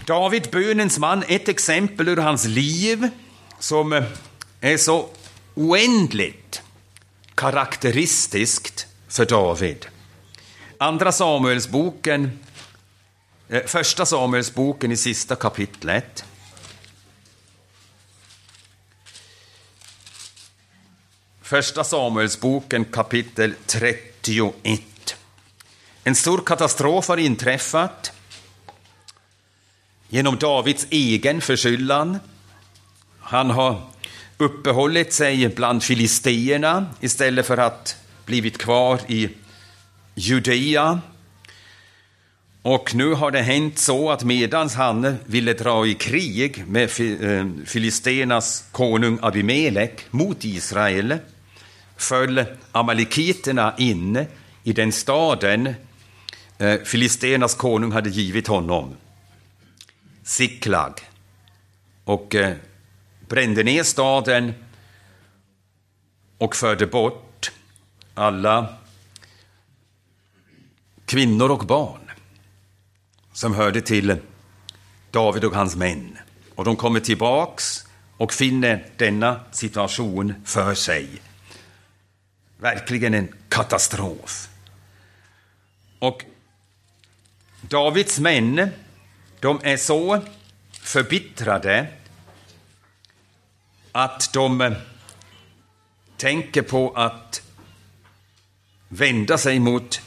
David, 0.07 0.49
bönens 0.53 0.99
man, 0.99 1.25
ett 1.29 1.49
exempel 1.49 2.09
ur 2.09 2.17
hans 2.17 2.45
liv 2.45 3.09
som 3.59 3.93
eh, 3.93 4.05
är 4.61 4.77
så 4.77 5.09
oändligt 5.55 6.63
karaktäristiskt 7.35 8.87
för 9.09 9.27
David. 9.27 9.87
Andra 10.79 11.13
Samuelsboken, 11.13 12.39
eh, 13.49 13.63
första 13.67 14.07
Samuelsboken 14.07 14.93
i 14.93 14.97
sista 14.97 15.37
kapitlet. 15.37 16.25
Första 21.43 21.85
Samuelsboken 21.85 22.85
kapitel 22.85 23.55
31. 23.67 24.98
En 26.05 26.15
stor 26.15 26.39
katastrof 26.39 27.09
har 27.09 27.17
inträffat 27.17 28.13
genom 30.09 30.37
Davids 30.37 30.87
egen 30.91 31.41
förskyllan. 31.41 32.19
Han 33.21 33.51
har 33.51 33.81
uppehållit 34.39 35.13
sig 35.13 35.49
bland 35.49 35.83
filisteerna 35.83 36.87
istället 37.01 37.47
för 37.47 37.57
att 37.57 37.97
blivit 38.27 38.59
kvar 38.59 39.01
i 39.07 39.29
Judea. 40.15 41.01
Och 42.63 42.95
nu 42.95 43.15
har 43.15 43.31
det 43.31 43.43
hänt 43.43 43.79
så 43.79 44.11
att 44.11 44.25
medan 44.25 44.69
han 44.69 45.17
ville 45.27 45.53
dra 45.53 45.87
i 45.87 45.95
krig 45.95 46.65
med 46.67 46.83
eh, 46.85 47.47
filisternas 47.67 48.65
konung 48.73 49.19
Abimelek 49.23 50.07
mot 50.11 50.45
Israel 50.45 51.19
föll 51.97 52.45
amalekiterna 52.73 53.75
in 53.79 54.27
i 54.65 54.73
den 54.73 54.93
staden 54.93 55.75
Eh, 56.59 56.81
filisternas 56.85 57.55
konung 57.55 57.93
hade 57.93 58.11
givit 58.11 58.47
honom. 58.47 58.97
Siklag. 60.23 61.01
Och 62.05 62.35
eh, 62.35 62.57
brände 63.29 63.63
ner 63.63 63.83
staden 63.83 64.55
och 66.39 66.57
förde 66.57 66.87
bort 66.87 67.53
alla 68.15 68.75
kvinnor 71.05 71.51
och 71.51 71.67
barn 71.67 72.11
som 73.33 73.55
hörde 73.55 73.81
till 73.81 74.17
David 75.11 75.45
och 75.45 75.55
hans 75.55 75.77
män. 75.77 76.19
Och 76.55 76.65
de 76.65 76.77
kommer 76.77 77.01
tillbaks 77.01 77.87
och 78.17 78.33
finner 78.33 78.87
denna 78.97 79.41
situation 79.53 80.35
för 80.45 80.75
sig. 80.75 81.09
Verkligen 82.59 83.15
en 83.15 83.35
katastrof. 83.49 84.49
Och 85.99 86.25
Davids 87.61 88.19
män, 88.19 88.71
de 89.41 89.61
är 89.63 89.77
så 89.77 90.23
förbittrade 90.73 91.87
att 93.93 94.33
de 94.33 94.61
eh, 94.61 94.73
tänker 96.17 96.63
på 96.63 96.93
att 96.93 97.43
vända 98.89 99.39
sig 99.39 99.59
mot 99.59 100.01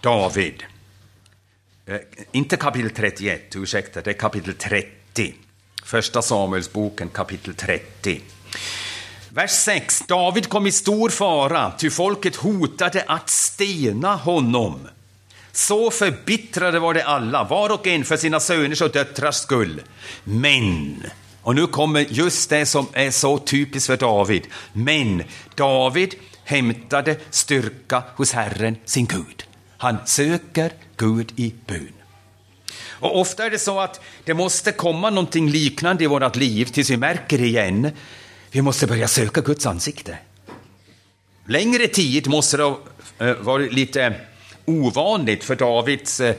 David. 0.00 0.64
Eh, 1.86 2.00
inte 2.32 2.56
kapitel 2.56 2.90
31, 2.90 3.56
ursäkta, 3.56 4.00
det 4.00 4.10
är 4.10 4.14
kapitel 4.14 4.54
30. 4.54 5.34
Första 5.84 6.22
Samuelsboken, 6.22 7.08
kapitel 7.08 7.54
30. 7.54 8.20
Vers 9.28 9.50
6. 9.50 10.00
David 10.08 10.48
kom 10.48 10.66
i 10.66 10.72
stor 10.72 11.08
fara, 11.08 11.72
ty 11.78 11.90
folket 11.90 12.36
hotade 12.36 13.04
att 13.06 13.30
stena 13.30 14.16
honom. 14.16 14.88
Så 15.54 15.90
förbittrade 15.90 16.78
var 16.78 16.94
det 16.94 17.04
alla, 17.04 17.44
var 17.44 17.70
och 17.70 17.86
en 17.86 18.04
för 18.04 18.16
sina 18.16 18.40
söners 18.40 18.80
och 18.80 18.90
döttrars 18.90 19.34
skull. 19.34 19.80
Men, 20.24 21.02
och 21.42 21.54
nu 21.54 21.66
kommer 21.66 22.00
just 22.00 22.50
det 22.50 22.66
som 22.66 22.86
är 22.92 23.10
så 23.10 23.38
typiskt 23.38 23.86
för 23.86 23.96
David, 23.96 24.46
men 24.72 25.22
David 25.54 26.14
hämtade 26.44 27.16
styrka 27.30 28.02
hos 28.16 28.32
Herren, 28.32 28.76
sin 28.84 29.06
Gud. 29.06 29.44
Han 29.78 29.96
söker 30.04 30.72
Gud 30.96 31.32
i 31.36 31.54
bön. 31.66 31.92
Och 32.88 33.20
ofta 33.20 33.46
är 33.46 33.50
det 33.50 33.58
så 33.58 33.80
att 33.80 34.00
det 34.24 34.34
måste 34.34 34.72
komma 34.72 35.10
någonting 35.10 35.50
liknande 35.50 36.04
i 36.04 36.06
vårt 36.06 36.36
liv 36.36 36.64
tills 36.64 36.90
vi 36.90 36.96
märker 36.96 37.40
igen. 37.40 37.90
Vi 38.50 38.62
måste 38.62 38.86
börja 38.86 39.08
söka 39.08 39.40
Guds 39.40 39.66
ansikte. 39.66 40.18
Längre 41.46 41.86
tid 41.86 42.26
måste 42.26 42.56
det 42.56 42.62
ha 42.62 42.80
eh, 43.18 43.34
varit 43.34 43.72
lite 43.72 44.14
ovanligt 44.64 45.44
för 45.44 45.56
Davids 45.56 46.20
eh, 46.20 46.34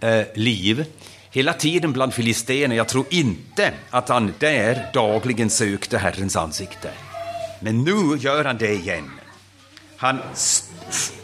eh, 0.00 0.26
liv. 0.34 0.84
Hela 1.30 1.52
tiden 1.52 1.92
bland 1.92 2.14
filisterna. 2.14 2.74
Jag 2.74 2.88
tror 2.88 3.04
inte 3.10 3.72
att 3.90 4.08
han 4.08 4.34
där 4.38 4.90
dagligen 4.94 5.50
sökte 5.50 5.98
Herrens 5.98 6.36
ansikte. 6.36 6.90
Men 7.60 7.84
nu 7.84 8.16
gör 8.18 8.44
han 8.44 8.58
det 8.58 8.72
igen. 8.72 9.10
Han 9.96 10.18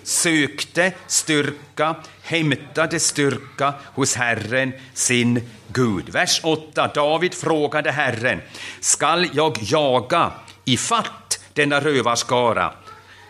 sökte 0.03 0.92
styrka, 1.07 1.97
hämtade 2.23 3.01
styrka 3.01 3.75
hos 3.95 4.14
Herren, 4.14 4.73
sin 4.95 5.42
Gud. 5.69 6.09
Vers 6.09 6.40
8. 6.42 6.90
David 6.95 7.35
frågade 7.35 7.90
Herren, 7.90 8.40
skall 8.81 9.29
jag 9.33 9.59
jaga 9.62 10.33
i 10.64 10.77
fatt 10.77 11.40
denna 11.53 11.81
rövarskara? 11.81 12.73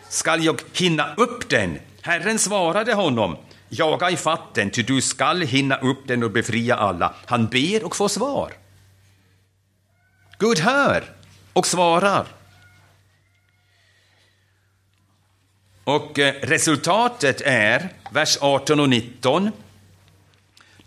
Skall 0.09 0.43
jag 0.43 0.61
hinna 0.73 1.13
upp 1.17 1.49
den? 1.49 1.79
Herren 2.07 2.39
svarade 2.39 2.93
honom, 2.93 3.37
jaga 3.69 4.09
i 4.09 4.17
fatten, 4.17 4.69
ty 4.69 4.83
du 4.83 5.01
skall 5.01 5.41
hinna 5.41 5.77
upp 5.77 6.07
den 6.07 6.23
och 6.23 6.31
befria 6.31 6.75
alla. 6.75 7.13
Han 7.25 7.47
ber 7.47 7.83
och 7.83 7.95
får 7.95 8.07
svar. 8.07 8.53
Gud 10.39 10.59
hör 10.59 11.03
och 11.53 11.67
svarar. 11.67 12.27
Och 15.83 16.19
eh, 16.19 16.33
resultatet 16.41 17.41
är, 17.45 17.89
vers 18.11 18.37
18 18.41 18.79
och 18.79 18.89
19. 18.89 19.51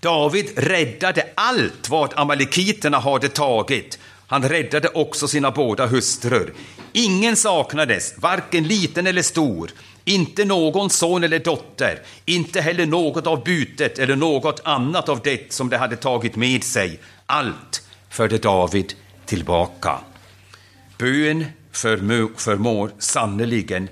David 0.01 0.59
räddade 0.59 1.29
allt 1.35 1.89
vad 1.89 2.13
amalekiterna 2.17 2.99
hade 2.99 3.29
tagit. 3.29 3.99
Han 4.27 4.49
räddade 4.49 4.89
också 4.89 5.29
sina 5.29 5.51
båda 5.51 5.87
hustrur. 5.87 6.55
Ingen 6.93 7.37
saknades, 7.37 8.15
varken 8.19 8.65
liten 8.65 9.07
eller 9.07 9.23
stor, 9.23 9.71
inte 10.05 10.45
någon 10.45 10.91
son 10.91 11.25
eller 11.25 11.39
dotter, 11.39 12.03
inte 12.25 12.61
heller 12.61 12.87
något 12.87 13.27
av 13.27 13.45
bytet 13.45 13.99
eller 13.99 14.17
något 14.17 14.61
annat 14.65 15.09
av 15.09 15.21
det 15.23 15.53
som 15.53 15.69
de 15.69 15.77
hade 15.77 15.97
tagit 15.97 16.37
med 16.37 16.65
sig. 16.65 17.01
Allt 17.27 17.89
förde 18.09 18.39
David 18.39 18.95
tillbaka. 19.27 20.01
Bön 20.99 21.45
förmår 21.73 22.91
sannerligen 22.99 23.89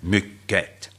mycket. 0.00 0.90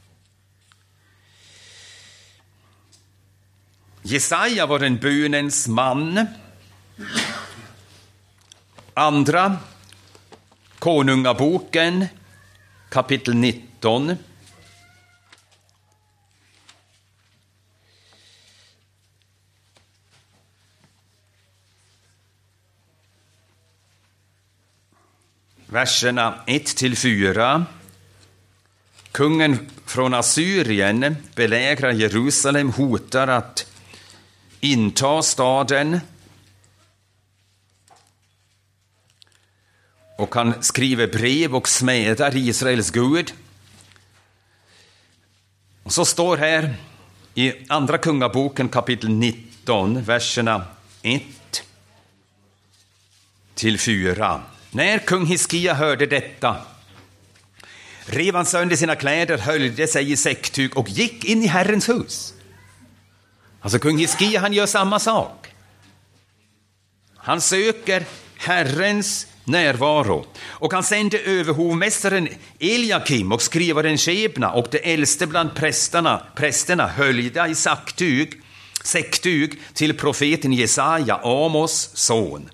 Jesaja 4.02 4.66
var 4.66 4.80
en 4.80 4.96
bönens 4.96 5.68
man. 5.68 6.26
Andra 8.94 9.56
Konungaboken, 10.78 12.06
kapitel 12.88 13.34
19. 13.34 14.16
Verserna 25.70 26.44
1-4. 26.46 27.64
Kungen 29.12 29.70
från 29.86 30.14
Assyrien 30.14 31.16
belägrar 31.34 31.92
Jerusalem, 31.92 32.72
hotar 32.72 33.28
att 33.28 33.72
inta 34.60 35.22
staden. 35.22 36.00
Och 40.18 40.34
han 40.34 40.62
skriver 40.62 41.06
brev 41.06 41.56
och 41.56 41.68
smädar 41.68 42.36
Israels 42.36 42.90
Gud. 42.90 43.32
Och 45.82 45.92
så 45.92 46.04
står 46.04 46.36
här 46.36 46.76
i 47.34 47.52
Andra 47.68 47.98
Kungaboken 47.98 48.68
kapitel 48.68 49.10
19, 49.10 50.02
verserna 50.02 50.66
1 51.02 51.22
till 53.54 53.78
4. 53.78 54.42
När 54.70 54.98
kung 54.98 55.26
Hiskia 55.26 55.74
hörde 55.74 56.06
detta 56.06 56.56
rev 58.08 58.34
han 58.34 58.46
sönder 58.46 58.76
sina 58.76 58.96
kläder, 58.96 59.38
höljde 59.38 59.86
sig 59.86 60.12
i 60.12 60.16
säcktyg 60.16 60.76
och 60.76 60.88
gick 60.88 61.24
in 61.24 61.42
i 61.42 61.46
Herrens 61.46 61.88
hus. 61.88 62.34
Alltså 63.60 63.78
kung 63.78 63.98
Hiskia, 63.98 64.40
han 64.40 64.52
gör 64.52 64.66
samma 64.66 64.98
sak. 64.98 65.46
Han 67.16 67.40
söker 67.40 68.04
Herrens 68.36 69.26
närvaro. 69.44 70.26
Och 70.46 70.72
han 70.72 70.82
sände 70.82 71.18
överhovmästaren 71.18 72.28
Eliakim 72.60 73.32
och 73.32 73.42
skrivaren 73.42 73.98
Shebna 73.98 74.52
och 74.52 74.66
de 74.70 74.92
äldste 74.92 75.26
bland 75.26 75.54
prästerna, 75.54 76.22
prästerna 76.34 76.88
höljda 76.88 77.48
i 77.48 77.54
sacktyg, 77.54 78.32
säcktyg 78.84 79.60
till 79.74 79.96
profeten 79.96 80.52
Jesaja, 80.52 81.20
Amos 81.22 81.90
son. 81.94 82.50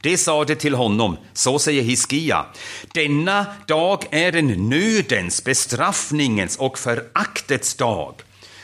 Det 0.00 0.18
sade 0.18 0.54
till 0.54 0.74
honom, 0.74 1.16
så 1.32 1.58
säger 1.58 1.82
Hiskia, 1.82 2.46
denna 2.94 3.46
dag 3.66 4.04
är 4.10 4.36
en 4.36 4.68
nödens, 4.68 5.44
bestraffningens 5.44 6.56
och 6.56 6.78
föraktets 6.78 7.74
dag. 7.74 8.14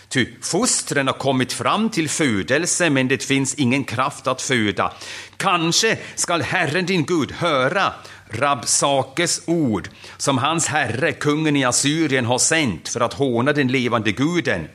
Ty 0.08 0.26
fostren 0.40 1.06
har 1.06 1.14
kommit 1.14 1.52
fram 1.52 1.90
till 1.90 2.08
födelse, 2.08 2.90
men 2.90 3.08
det 3.08 3.24
finns 3.24 3.54
ingen 3.54 3.84
kraft 3.84 4.26
att 4.26 4.42
föda. 4.42 4.92
Kanske 5.36 5.98
skall 6.14 6.42
Herren 6.42 6.86
din 6.86 7.04
Gud 7.04 7.32
höra 7.32 7.92
Rabsakes 8.30 9.42
ord, 9.46 9.88
som 10.16 10.38
hans 10.38 10.66
herre, 10.66 11.12
kungen 11.12 11.56
i 11.56 11.64
Assyrien, 11.64 12.24
har 12.24 12.38
sänt 12.38 12.88
för 12.88 13.00
att 13.00 13.14
håna 13.14 13.52
den 13.52 13.68
levande 13.68 14.12
guden, 14.12 14.68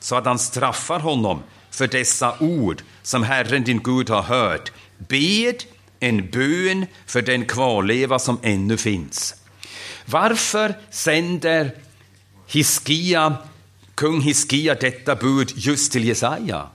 så 0.00 0.16
att 0.16 0.26
han 0.26 0.38
straffar 0.38 1.00
honom 1.00 1.42
för 1.70 1.86
dessa 1.86 2.34
ord 2.40 2.82
som 3.02 3.22
Herren 3.22 3.64
din 3.64 3.82
Gud 3.82 4.10
har 4.10 4.22
hört. 4.22 4.72
Bed 4.98 5.64
en 6.04 6.30
bön 6.30 6.86
för 7.06 7.22
den 7.22 7.44
kvarleva 7.44 8.18
som 8.18 8.38
ännu 8.42 8.76
finns. 8.76 9.34
Varför 10.06 10.74
sänder 10.90 11.74
Hiskia, 12.46 13.36
kung 13.94 14.20
Hiskia 14.20 14.74
detta 14.74 15.16
bud 15.16 15.52
just 15.56 15.92
till 15.92 16.04
Jesaja? 16.04 16.68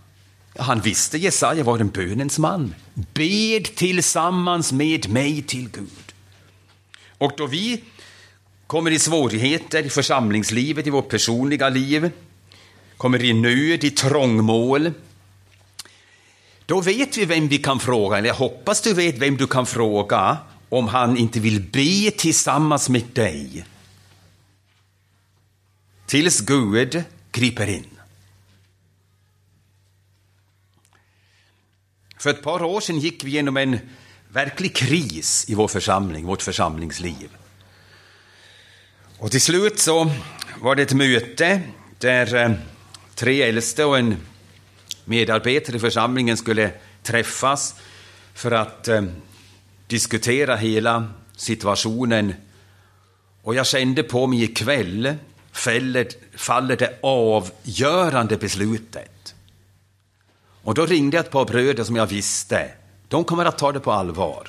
Han 0.57 0.81
visste 0.81 1.17
Jesaja 1.17 1.63
var 1.63 1.79
en 1.79 1.89
bönens 1.89 2.39
man. 2.39 2.75
Bed 2.93 3.63
tillsammans 3.75 4.71
med 4.71 5.09
mig 5.09 5.41
till 5.41 5.69
Gud. 5.69 6.13
Och 7.17 7.31
då 7.37 7.47
vi 7.47 7.83
kommer 8.67 8.91
i 8.91 8.99
svårigheter 8.99 9.85
i 9.85 9.89
församlingslivet, 9.89 10.87
i 10.87 10.89
vårt 10.89 11.09
personliga 11.09 11.69
liv, 11.69 12.11
kommer 12.97 13.23
i 13.23 13.33
nöd, 13.33 13.83
i 13.83 13.91
trångmål, 13.91 14.91
då 16.69 16.81
vet 16.81 17.17
vi 17.17 17.25
vem 17.25 17.47
vi 17.47 17.57
kan 17.57 17.79
fråga, 17.79 18.17
eller 18.17 18.27
jag 18.27 18.35
hoppas 18.35 18.81
du 18.81 18.93
vet 18.93 19.17
vem 19.17 19.37
du 19.37 19.47
kan 19.47 19.65
fråga 19.65 20.37
om 20.69 20.87
han 20.87 21.17
inte 21.17 21.39
vill 21.39 21.61
be 21.61 22.11
tillsammans 22.11 22.89
med 22.89 23.03
dig. 23.13 23.65
Tills 26.05 26.41
Gud 26.41 27.03
griper 27.31 27.67
in. 27.67 27.85
För 32.17 32.29
ett 32.29 32.43
par 32.43 32.63
år 32.63 32.81
sedan 32.81 32.99
gick 32.99 33.23
vi 33.23 33.29
igenom 33.31 33.57
en 33.57 33.79
verklig 34.27 34.75
kris 34.75 35.45
i 35.49 35.55
vår 35.55 35.67
församling, 35.67 36.25
vårt 36.25 36.41
församlingsliv. 36.41 37.29
Och 39.17 39.31
till 39.31 39.41
slut 39.41 39.79
så 39.79 40.11
var 40.61 40.75
det 40.75 40.81
ett 40.81 40.93
möte 40.93 41.61
där 41.97 42.35
eh, 42.35 42.51
tre 43.15 43.41
äldste 43.41 43.85
och 43.85 43.97
en 43.97 44.17
medarbetare 45.09 45.75
i 45.75 45.79
församlingen 45.79 46.37
skulle 46.37 46.71
träffas 47.03 47.75
för 48.33 48.51
att 48.51 48.87
eh, 48.87 49.03
diskutera 49.87 50.55
hela 50.55 51.07
situationen. 51.35 52.33
Och 53.41 53.55
jag 53.55 53.67
kände 53.67 54.03
på 54.03 54.27
mig 54.27 54.43
ikväll 54.43 55.15
faller, 55.51 56.07
faller 56.35 56.75
det 56.77 56.99
avgörande 57.01 58.37
beslutet. 58.37 59.35
Och 60.63 60.73
då 60.73 60.85
ringde 60.85 61.17
jag 61.17 61.25
ett 61.25 61.31
par 61.31 61.45
bröder 61.45 61.83
som 61.83 61.95
jag 61.95 62.07
visste, 62.07 62.71
de 63.07 63.23
kommer 63.23 63.45
att 63.45 63.57
ta 63.57 63.71
det 63.71 63.79
på 63.79 63.91
allvar. 63.91 64.47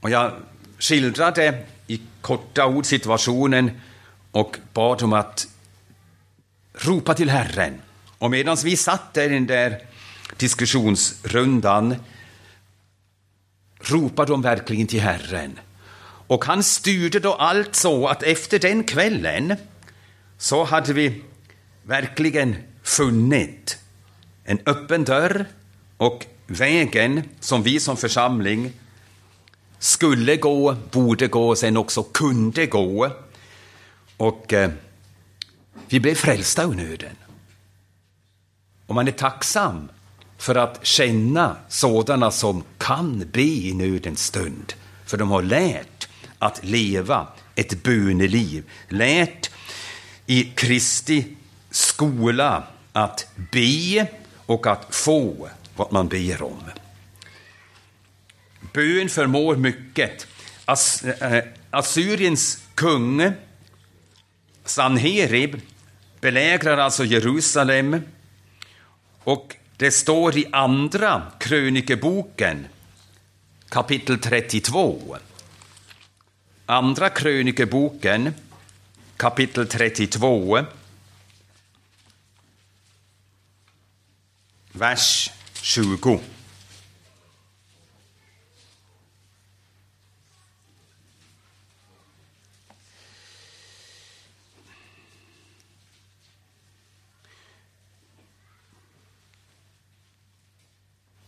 Och 0.00 0.10
jag 0.10 0.32
skildrade 0.78 1.64
i 1.86 2.00
korta 2.20 2.66
ord 2.66 2.86
situationen 2.86 3.70
och 4.30 4.56
bad 4.72 4.98
dem 4.98 5.12
att 5.12 5.46
ropa 6.74 7.14
till 7.14 7.30
Herren. 7.30 7.80
Och 8.20 8.30
medan 8.30 8.56
vi 8.64 8.76
satt 8.76 9.14
där 9.14 9.30
i 9.30 9.34
den 9.34 9.46
där 9.46 9.82
diskussionsrundan 10.36 11.96
ropade 13.80 14.32
de 14.32 14.42
verkligen 14.42 14.86
till 14.86 15.00
Herren. 15.00 15.58
Och 16.26 16.44
han 16.44 16.62
styrde 16.62 17.20
då 17.20 17.34
allt 17.34 17.74
så 17.74 18.06
att 18.06 18.22
efter 18.22 18.58
den 18.58 18.84
kvällen 18.84 19.56
så 20.38 20.64
hade 20.64 20.92
vi 20.92 21.22
verkligen 21.82 22.56
funnit 22.82 23.78
en 24.44 24.58
öppen 24.66 25.04
dörr 25.04 25.46
och 25.96 26.26
vägen 26.46 27.22
som 27.40 27.62
vi 27.62 27.80
som 27.80 27.96
församling 27.96 28.72
skulle 29.78 30.36
gå, 30.36 30.76
borde 30.90 31.26
gå 31.26 31.48
och 31.48 31.58
sen 31.58 31.76
också 31.76 32.02
kunde 32.02 32.66
gå. 32.66 33.10
Och 34.16 34.52
eh, 34.52 34.70
vi 35.88 36.00
blev 36.00 36.14
frälsta 36.14 36.62
ur 36.62 36.74
nöden. 36.74 37.16
Och 38.90 38.94
man 38.96 39.08
är 39.08 39.12
tacksam 39.12 39.88
för 40.38 40.54
att 40.54 40.86
känna 40.86 41.56
sådana 41.68 42.30
som 42.30 42.64
kan 42.78 43.30
be 43.32 43.42
i 43.42 43.74
nödens 43.74 44.26
stund. 44.26 44.72
För 45.06 45.16
de 45.16 45.30
har 45.30 45.42
lärt 45.42 46.08
att 46.38 46.64
leva 46.64 47.26
ett 47.54 47.82
böneliv, 47.82 48.64
lärt 48.88 49.50
i 50.26 50.44
Kristi 50.44 51.36
skola 51.70 52.64
att 52.92 53.26
be 53.52 54.06
och 54.46 54.66
att 54.66 54.94
få 54.94 55.48
vad 55.76 55.92
man 55.92 56.08
ber 56.08 56.42
om. 56.42 56.62
Bön 58.72 59.08
förmår 59.08 59.56
mycket. 59.56 60.26
As, 60.64 61.04
äh, 61.04 61.44
Assyriens 61.70 62.62
kung 62.74 63.32
Sanherib 64.64 65.60
belägrar 66.20 66.78
alltså 66.78 67.04
Jerusalem 67.04 68.02
och 69.24 69.56
det 69.76 69.90
står 69.90 70.38
i 70.38 70.46
andra 70.52 71.22
krönikeboken 71.38 72.66
kapitel 73.68 74.18
32. 74.18 75.16
Andra 76.66 77.08
krönikeboken 77.08 78.34
kapitel 79.16 79.66
32 79.66 80.64
vers 84.72 85.30
20. 85.62 86.20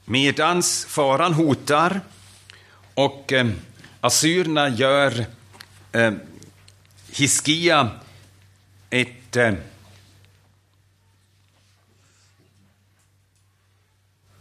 Medans 0.05 0.85
faran 0.85 1.35
hotar 1.35 2.01
och 2.95 3.33
eh, 3.33 3.51
assyrierna 4.01 4.69
gör 4.69 5.27
eh, 5.93 6.13
Hiskia 7.11 7.91
ett 8.91 9.37
eh, 9.37 9.55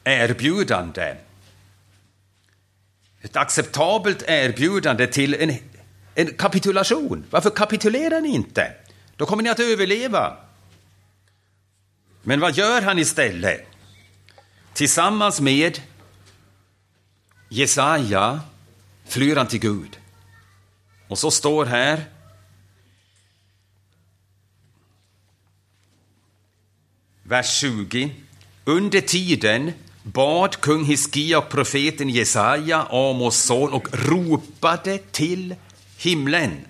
erbjudande. 0.03 1.15
Ett 3.21 3.35
acceptabelt 3.35 4.23
erbjudande 4.27 5.07
till 5.07 5.33
en, 5.33 5.53
en 6.15 6.33
kapitulation. 6.33 7.25
Varför 7.29 7.49
kapitulerar 7.49 8.21
ni 8.21 8.29
inte? 8.29 8.73
Då 9.15 9.25
kommer 9.25 9.43
ni 9.43 9.49
att 9.49 9.59
överleva. 9.59 10.37
Men 12.23 12.39
vad 12.39 12.57
gör 12.57 12.81
han 12.81 12.99
istället? 12.99 13.70
Tillsammans 14.73 15.41
med 15.41 15.81
Jesaja 17.49 18.41
flyr 19.05 19.35
han 19.35 19.47
till 19.47 19.59
Gud. 19.59 19.97
Och 21.07 21.17
så 21.17 21.31
står 21.31 21.65
här 21.65 22.05
vers 27.23 27.59
20. 27.59 28.15
Under 28.65 29.01
tiden 29.01 29.71
bad 30.03 30.55
kung 30.55 30.85
Hiskia 30.85 31.37
och 31.37 31.49
profeten 31.49 32.09
Jesaja, 32.09 32.87
Amos 32.89 33.35
son, 33.35 33.73
och 33.73 33.87
ropade 33.91 34.97
till 34.97 35.55
himlen. 35.97 36.65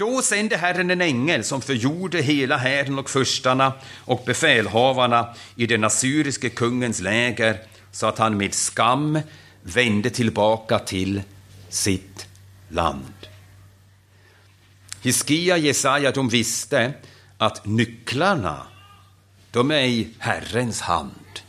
Då 0.00 0.22
sände 0.22 0.56
Herren 0.56 0.90
en 0.90 1.00
ängel 1.00 1.44
som 1.44 1.62
förgjorde 1.62 2.22
hela 2.22 2.56
hären 2.56 2.98
och 2.98 3.10
förstarna 3.10 3.72
och 3.96 4.22
befälhavarna 4.26 5.34
i 5.56 5.66
den 5.66 5.84
assyriske 5.84 6.50
kungens 6.50 7.00
läger 7.00 7.58
så 7.92 8.06
att 8.06 8.18
han 8.18 8.36
med 8.36 8.54
skam 8.54 9.20
vände 9.62 10.10
tillbaka 10.10 10.78
till 10.78 11.22
sitt 11.68 12.26
land. 12.68 13.14
Hiskia 15.02 15.54
och 15.54 15.60
Jesaja 15.60 16.10
de 16.10 16.28
visste 16.28 16.92
att 17.38 17.66
nycklarna 17.66 18.62
de 19.50 19.70
är 19.70 19.84
i 19.84 20.08
Herrens 20.18 20.80
hand. 20.80 21.40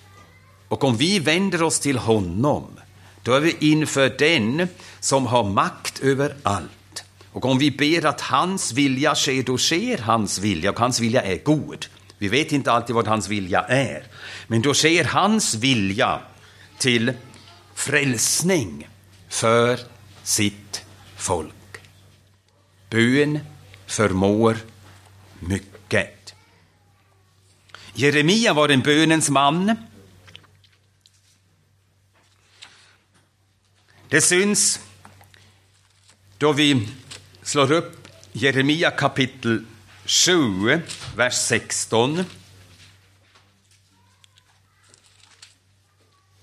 Och 0.68 0.84
om 0.84 0.98
vi 0.98 1.20
vänder 1.20 1.64
oss 1.64 1.80
till 1.80 1.98
honom, 1.98 2.68
då 3.24 3.34
är 3.34 3.40
vi 3.40 3.56
inför 3.60 4.16
den 4.20 4.68
som 5.00 5.26
har 5.26 5.44
makt 5.44 6.00
över 6.00 6.36
allt. 6.44 6.81
Och 7.32 7.46
om 7.46 7.58
vi 7.58 7.72
ber 7.72 8.06
att 8.06 8.22
hans 8.22 8.74
vilja 8.74 9.16
sker, 9.16 9.44
då 9.44 9.58
sker 9.58 9.98
hans 9.98 10.40
vilja, 10.40 10.70
och 10.70 10.80
hans 10.80 11.00
vilja 11.00 11.22
är 11.22 11.38
god. 11.44 11.86
Vi 12.18 12.28
vet 12.28 12.52
inte 12.52 12.72
alltid 12.72 12.96
vad 12.96 13.08
hans 13.08 13.28
vilja 13.28 13.62
är, 13.62 14.08
men 14.48 14.62
då 14.62 14.74
sker 14.74 15.04
hans 15.04 15.56
vilja 15.56 16.22
till 16.78 17.14
frälsning 17.76 18.88
för 19.30 19.80
sitt 20.24 20.86
folk. 21.16 21.54
Bön 22.90 23.40
förmår 23.86 24.58
mycket. 25.40 26.34
Jeremia 27.94 28.54
var 28.54 28.70
en 28.70 28.82
bönens 28.82 29.30
man. 29.30 29.76
Det 34.10 34.22
syns 34.22 34.80
då 36.38 36.54
vi 36.54 36.88
slår 37.52 37.72
upp 37.72 38.08
Jeremia 38.32 38.92
kapitel 38.92 39.66
7, 40.06 40.82
vers 41.16 41.34
16. 41.34 42.26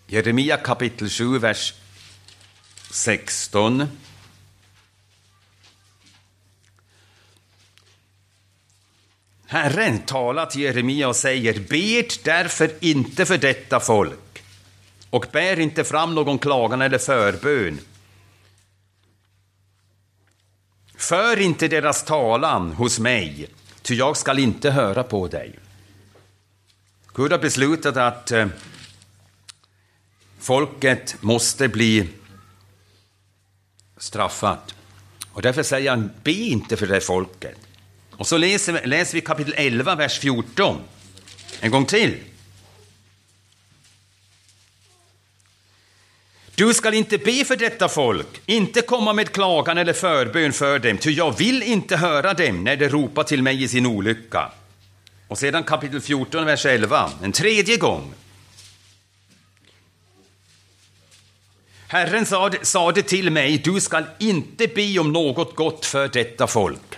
Jeremia 0.07 0.57
kapitel 0.57 1.09
7, 1.09 1.39
vers 1.39 1.75
16. 2.91 3.87
Herren 9.47 9.99
talar 9.99 10.47
till 10.47 10.61
Jeremia 10.61 11.09
och 11.09 11.17
säger, 11.17 11.61
bed 11.61 12.13
därför 12.25 12.71
inte 12.81 13.27
för 13.27 13.39
detta 13.39 13.81
folk 13.81 14.43
och 15.11 15.27
bär 15.33 15.59
inte 15.59 15.85
fram 15.85 16.15
någon 16.15 16.39
klagan 16.39 16.83
eller 16.83 16.99
förbön. 16.99 17.81
För 20.99 21.41
inte 21.41 21.69
deras 21.69 22.05
talan 22.05 22.73
hos 22.73 22.99
mig, 22.99 23.49
ty 23.83 23.95
jag 23.95 24.17
skall 24.17 24.39
inte 24.39 24.71
höra 24.71 25.03
på 25.03 25.29
dig. 25.29 25.59
Gud 27.15 27.33
har 27.33 27.39
beslutat 27.39 27.97
att 27.97 28.31
eh, 28.31 28.47
folket 30.39 31.17
måste 31.21 31.69
bli 31.69 32.09
straffat. 33.97 34.75
Och 35.33 35.43
därför 35.43 35.63
säger 35.63 35.91
han, 35.91 36.11
be 36.23 36.33
inte 36.33 36.77
för 36.77 36.87
det 36.87 37.01
folket. 37.01 37.59
Och 38.11 38.27
så 38.27 38.37
läser, 38.37 38.87
läser 38.87 39.15
vi 39.15 39.21
kapitel 39.21 39.55
11, 39.57 39.95
vers 39.95 40.19
14. 40.19 40.81
En 41.61 41.71
gång 41.71 41.87
till. 41.87 42.17
Du 46.59 46.75
skall 46.75 46.95
inte 46.95 47.19
be 47.19 47.45
för 47.45 47.57
detta 47.57 47.89
folk, 47.89 48.41
inte 48.47 48.83
komma 48.83 49.13
med 49.13 49.33
klagan 49.33 49.79
eller 49.79 49.93
förbön 49.93 50.53
för 50.53 50.79
dem, 50.79 50.99
ty 50.99 51.11
jag 51.11 51.39
vill 51.39 51.63
inte 51.63 51.97
höra 51.97 52.35
dem 52.35 52.65
när 52.65 52.77
de 52.77 52.89
ropar 52.89 53.23
till 53.23 53.43
mig 53.43 53.63
i 53.63 53.69
sin 53.69 53.87
olycka. 53.87 54.53
Och 55.29 55.39
sedan 55.39 55.63
kapitel 55.63 56.01
14, 56.01 56.47
vers 56.47 56.67
11, 56.67 57.11
en 57.23 57.33
tredje 57.33 57.77
gång. 57.77 58.13
Herren 61.89 62.27
sade, 62.27 62.59
sade 62.63 63.03
till 63.03 63.31
mig, 63.31 63.59
du 63.59 63.81
skall 63.81 64.05
inte 64.19 64.69
be 64.69 64.99
om 64.99 65.13
något 65.13 65.57
gott 65.57 65.87
för 65.87 66.09
detta 66.09 66.47
folk. 66.47 66.98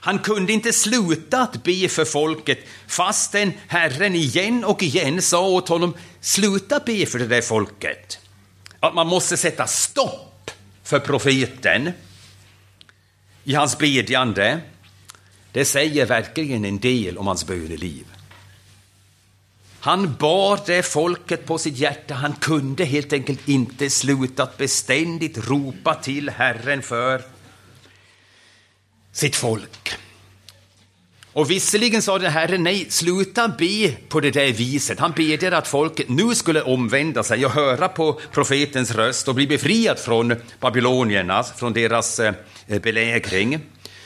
Han 0.00 0.18
kunde 0.18 0.52
inte 0.52 0.72
sluta 0.72 1.40
att 1.40 1.62
be 1.62 1.88
för 1.88 2.04
folket 2.04 2.58
fastän 2.86 3.52
Herren 3.68 4.14
igen 4.14 4.64
och 4.64 4.82
igen 4.82 5.22
sa 5.22 5.48
åt 5.48 5.68
honom, 5.68 5.94
sluta 6.20 6.80
be 6.86 7.06
för 7.06 7.18
det 7.18 7.26
där 7.26 7.42
folket. 7.42 8.18
Att 8.80 8.94
man 8.94 9.06
måste 9.06 9.36
sätta 9.36 9.66
stopp 9.66 10.50
för 10.82 10.98
profeten 10.98 11.92
i 13.44 13.54
hans 13.54 13.78
bedjande, 13.78 14.60
det 15.52 15.64
säger 15.64 16.06
verkligen 16.06 16.64
en 16.64 16.78
del 16.78 17.18
om 17.18 17.26
hans 17.26 17.46
böneliv. 17.46 18.04
Han 19.80 20.16
bar 20.20 20.60
det 20.66 20.82
folket 20.82 21.46
på 21.46 21.58
sitt 21.58 21.78
hjärta. 21.78 22.14
Han 22.14 22.32
kunde 22.32 22.84
helt 22.84 23.12
enkelt 23.12 23.48
inte 23.48 23.90
sluta 23.90 24.42
att 24.42 24.56
beständigt 24.56 25.48
ropa 25.48 25.94
till 25.94 26.30
Herren 26.30 26.82
för 26.82 27.22
sitt 29.12 29.36
folk. 29.36 29.96
Och 31.32 31.50
visserligen 31.50 32.02
sa 32.02 32.18
den 32.18 32.32
Herren, 32.32 32.62
nej, 32.62 32.86
sluta 32.88 33.48
be 33.48 33.92
på 34.08 34.20
det 34.20 34.30
där 34.30 34.52
viset. 34.52 34.98
Han 34.98 35.12
bedjade 35.12 35.56
att 35.56 35.68
folket 35.68 36.08
nu 36.08 36.34
skulle 36.34 36.62
omvända 36.62 37.22
sig 37.22 37.46
och 37.46 37.52
höra 37.52 37.88
på 37.88 38.20
profetens 38.32 38.90
röst 38.90 39.28
och 39.28 39.34
bli 39.34 39.46
befriat 39.46 40.00
från 40.00 40.34
babylonierna, 40.60 41.42
från 41.42 41.72
deras 41.72 42.20
eh, 42.20 42.34
belägring. 42.82 43.60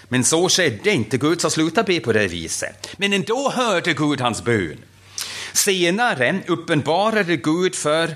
Men 0.09 0.25
så 0.25 0.49
skedde 0.49 0.91
inte. 0.91 1.19
Gud 1.19 1.41
sa 1.41 1.51
sluta 1.51 1.83
be 1.83 2.01
på 2.01 2.13
det 2.13 2.29
viset. 2.29 2.89
Men 2.97 3.13
ändå 3.13 3.53
hörde 3.55 3.95
Gud 3.95 4.21
hans 4.21 4.45
bön. 4.45 4.79
Senare 5.53 6.41
uppenbarade 6.47 7.37
Gud 7.37 7.75
för 7.75 8.15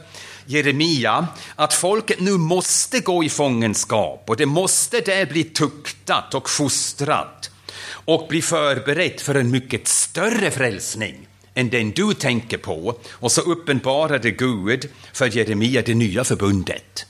Jeremia 0.50 1.26
att 1.56 1.74
folket 1.74 2.20
nu 2.20 2.32
måste 2.32 3.00
gå 3.00 3.24
i 3.24 3.28
fångenskap 3.28 4.24
och 4.26 4.36
det 4.36 4.46
måste 4.46 5.00
där 5.00 5.26
bli 5.26 5.44
tuktat 5.44 6.34
och 6.34 6.50
fostrat 6.50 7.50
och 7.90 8.28
bli 8.28 8.42
förberett 8.42 9.20
för 9.20 9.34
en 9.34 9.50
mycket 9.50 9.88
större 9.88 10.50
frälsning 10.50 11.28
än 11.54 11.68
den 11.68 11.90
du 11.90 12.14
tänker 12.14 12.58
på. 12.58 12.98
Och 13.10 13.32
så 13.32 13.40
uppenbarade 13.40 14.30
Gud 14.30 14.88
för 15.12 15.36
Jeremia 15.36 15.82
det 15.82 15.94
nya 15.94 16.24
förbundet. 16.24 17.06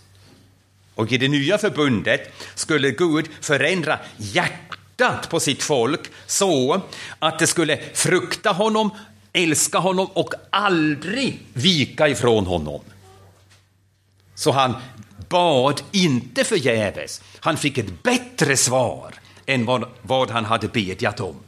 Och 0.95 1.13
i 1.13 1.19
det 1.19 1.29
nya 1.29 1.59
förbundet 1.59 2.33
skulle 2.55 2.91
Gud 2.91 3.27
förändra 3.41 3.99
hjärtat 4.17 5.31
på 5.31 5.41
sitt 5.41 5.63
folk 5.63 6.11
så 6.27 6.83
att 7.19 7.39
det 7.39 7.47
skulle 7.47 7.79
frukta 7.95 8.51
honom, 8.51 8.91
älska 9.33 9.79
honom 9.79 10.07
och 10.13 10.35
aldrig 10.51 11.41
vika 11.53 12.09
ifrån 12.09 12.47
honom. 12.47 12.81
Så 14.39 14.53
han 14.53 14.75
bad 15.29 15.83
inte 15.93 16.45
förgäves. 16.45 17.23
Han 17.41 17.57
fick 17.57 17.79
ett 17.79 18.03
bättre 18.03 18.57
svar 18.57 19.15
än 19.47 19.65
vad, 19.65 19.85
vad 20.03 20.31
han 20.31 20.45
hade 20.45 20.69
bedjat 20.69 21.21
om. 21.21 21.41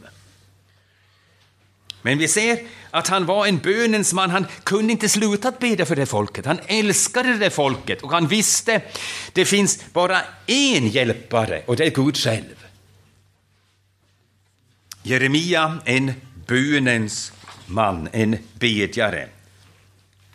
Men 2.02 2.18
vi 2.18 2.28
ser 2.28 2.58
att 2.90 3.08
han 3.08 3.26
var 3.26 3.46
en 3.46 3.58
bönens 3.58 4.12
man. 4.12 4.30
Han 4.30 4.46
kunde 4.62 4.92
inte 4.92 5.08
sluta 5.08 5.48
att 5.48 5.58
bedja 5.58 5.86
för 5.86 5.96
det 5.96 6.06
folket. 6.06 6.46
Han 6.46 6.60
älskade 6.66 7.38
det 7.38 7.50
folket 7.50 8.02
och 8.02 8.10
han 8.10 8.26
visste 8.26 8.82
det 9.32 9.44
finns 9.44 9.92
bara 9.92 10.20
en 10.46 10.88
hjälpare 10.88 11.62
och 11.66 11.76
det 11.76 11.86
är 11.86 11.90
Gud 11.90 12.16
själv. 12.16 12.66
Jeremia, 15.02 15.78
en 15.84 16.12
bönens 16.46 17.32
man, 17.66 18.08
en 18.12 18.38
bedjare. 18.58 19.28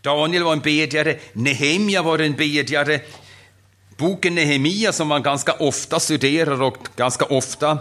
Daniel 0.05 0.43
var 0.43 0.53
en 0.53 0.59
bedjare, 0.59 1.19
Nehemja 1.33 2.01
var 2.01 2.19
en 2.19 2.35
bedjare, 2.35 3.01
Boken 3.97 4.35
Nehemia 4.35 4.91
som 4.91 5.07
man 5.07 5.23
ganska 5.23 5.53
ofta 5.53 5.99
studerar 5.99 6.61
och 6.61 6.77
ganska 6.95 7.25
ofta 7.25 7.79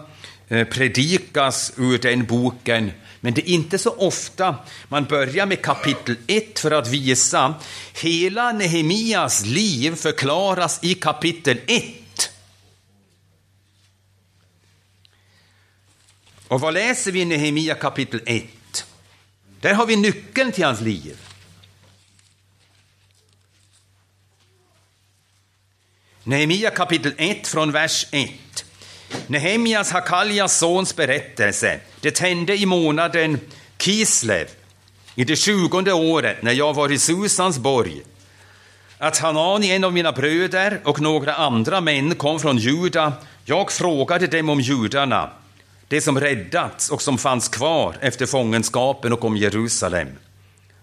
eh, 0.48 0.68
predikas 0.68 1.72
ur 1.76 1.98
den 1.98 2.24
boken. 2.24 2.92
Men 3.20 3.34
det 3.34 3.50
är 3.50 3.52
inte 3.54 3.78
så 3.78 3.90
ofta 3.90 4.56
man 4.88 5.04
börjar 5.04 5.46
med 5.46 5.62
kapitel 5.62 6.16
1 6.26 6.58
för 6.58 6.70
att 6.70 6.88
visa 6.88 7.54
hela 8.02 8.52
Nehemias 8.52 9.46
liv 9.46 9.94
förklaras 9.94 10.78
i 10.82 10.94
kapitel 10.94 11.60
1. 11.66 11.84
Och 16.48 16.60
vad 16.60 16.74
läser 16.74 17.12
vi 17.12 17.20
i 17.20 17.24
Nehemia 17.24 17.74
kapitel 17.74 18.20
1? 18.26 18.44
Där 19.60 19.74
har 19.74 19.86
vi 19.86 19.96
nyckeln 19.96 20.52
till 20.52 20.64
hans 20.64 20.80
liv. 20.80 21.16
Nehemia 26.26 26.70
kapitel 26.70 27.12
1 27.16 27.46
från 27.46 27.72
vers 27.72 28.06
1. 28.10 28.30
Nehemjas, 29.26 29.92
Hakaljas 29.92 30.58
sons 30.58 30.96
berättelse. 30.96 31.80
Det 32.00 32.18
hände 32.18 32.56
i 32.56 32.66
månaden 32.66 33.40
Kislev, 33.78 34.46
i 35.14 35.24
det 35.24 35.36
tjugonde 35.36 35.92
året, 35.92 36.42
när 36.42 36.52
jag 36.52 36.74
var 36.74 36.92
i 36.92 36.98
Susans 36.98 37.58
borg, 37.58 38.02
att 38.98 39.18
Hanani, 39.18 39.70
en 39.70 39.84
av 39.84 39.92
mina 39.92 40.12
bröder, 40.12 40.80
och 40.84 41.00
några 41.00 41.34
andra 41.34 41.80
män 41.80 42.14
kom 42.14 42.40
från 42.40 42.58
Juda. 42.58 43.12
Jag 43.44 43.72
frågade 43.72 44.26
dem 44.26 44.48
om 44.48 44.60
judarna, 44.60 45.30
det 45.88 46.00
som 46.00 46.20
räddats 46.20 46.90
och 46.90 47.02
som 47.02 47.18
fanns 47.18 47.48
kvar 47.48 47.96
efter 48.00 48.26
fångenskapen 48.26 49.12
och 49.12 49.24
om 49.24 49.36
Jerusalem. 49.36 50.08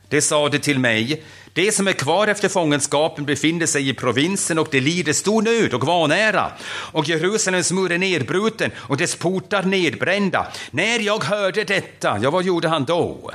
De 0.09 0.21
sade 0.21 0.59
till 0.59 0.79
mig, 0.79 1.23
de 1.53 1.71
som 1.71 1.87
är 1.87 1.93
kvar 1.93 2.27
efter 2.27 2.49
fångenskapen 2.49 3.25
befinner 3.25 3.65
sig 3.65 3.89
i 3.89 3.93
provinsen 3.93 4.59
och 4.59 4.67
det 4.71 4.79
lider 4.79 5.13
stor 5.13 5.41
nöd 5.41 5.73
och 5.73 5.85
vanära. 5.85 6.51
Och 6.67 7.09
Jerusalems 7.09 7.71
mur 7.71 7.91
är 7.91 7.97
nedbruten 7.97 8.71
och 8.75 8.97
dess 8.97 9.15
portar 9.15 9.63
nedbrända. 9.63 10.51
När 10.71 10.99
jag 10.99 11.23
hörde 11.23 11.63
detta, 11.63 12.19
ja, 12.21 12.31
vad 12.31 12.43
gjorde 12.43 12.67
han 12.67 12.85
då? 12.85 13.31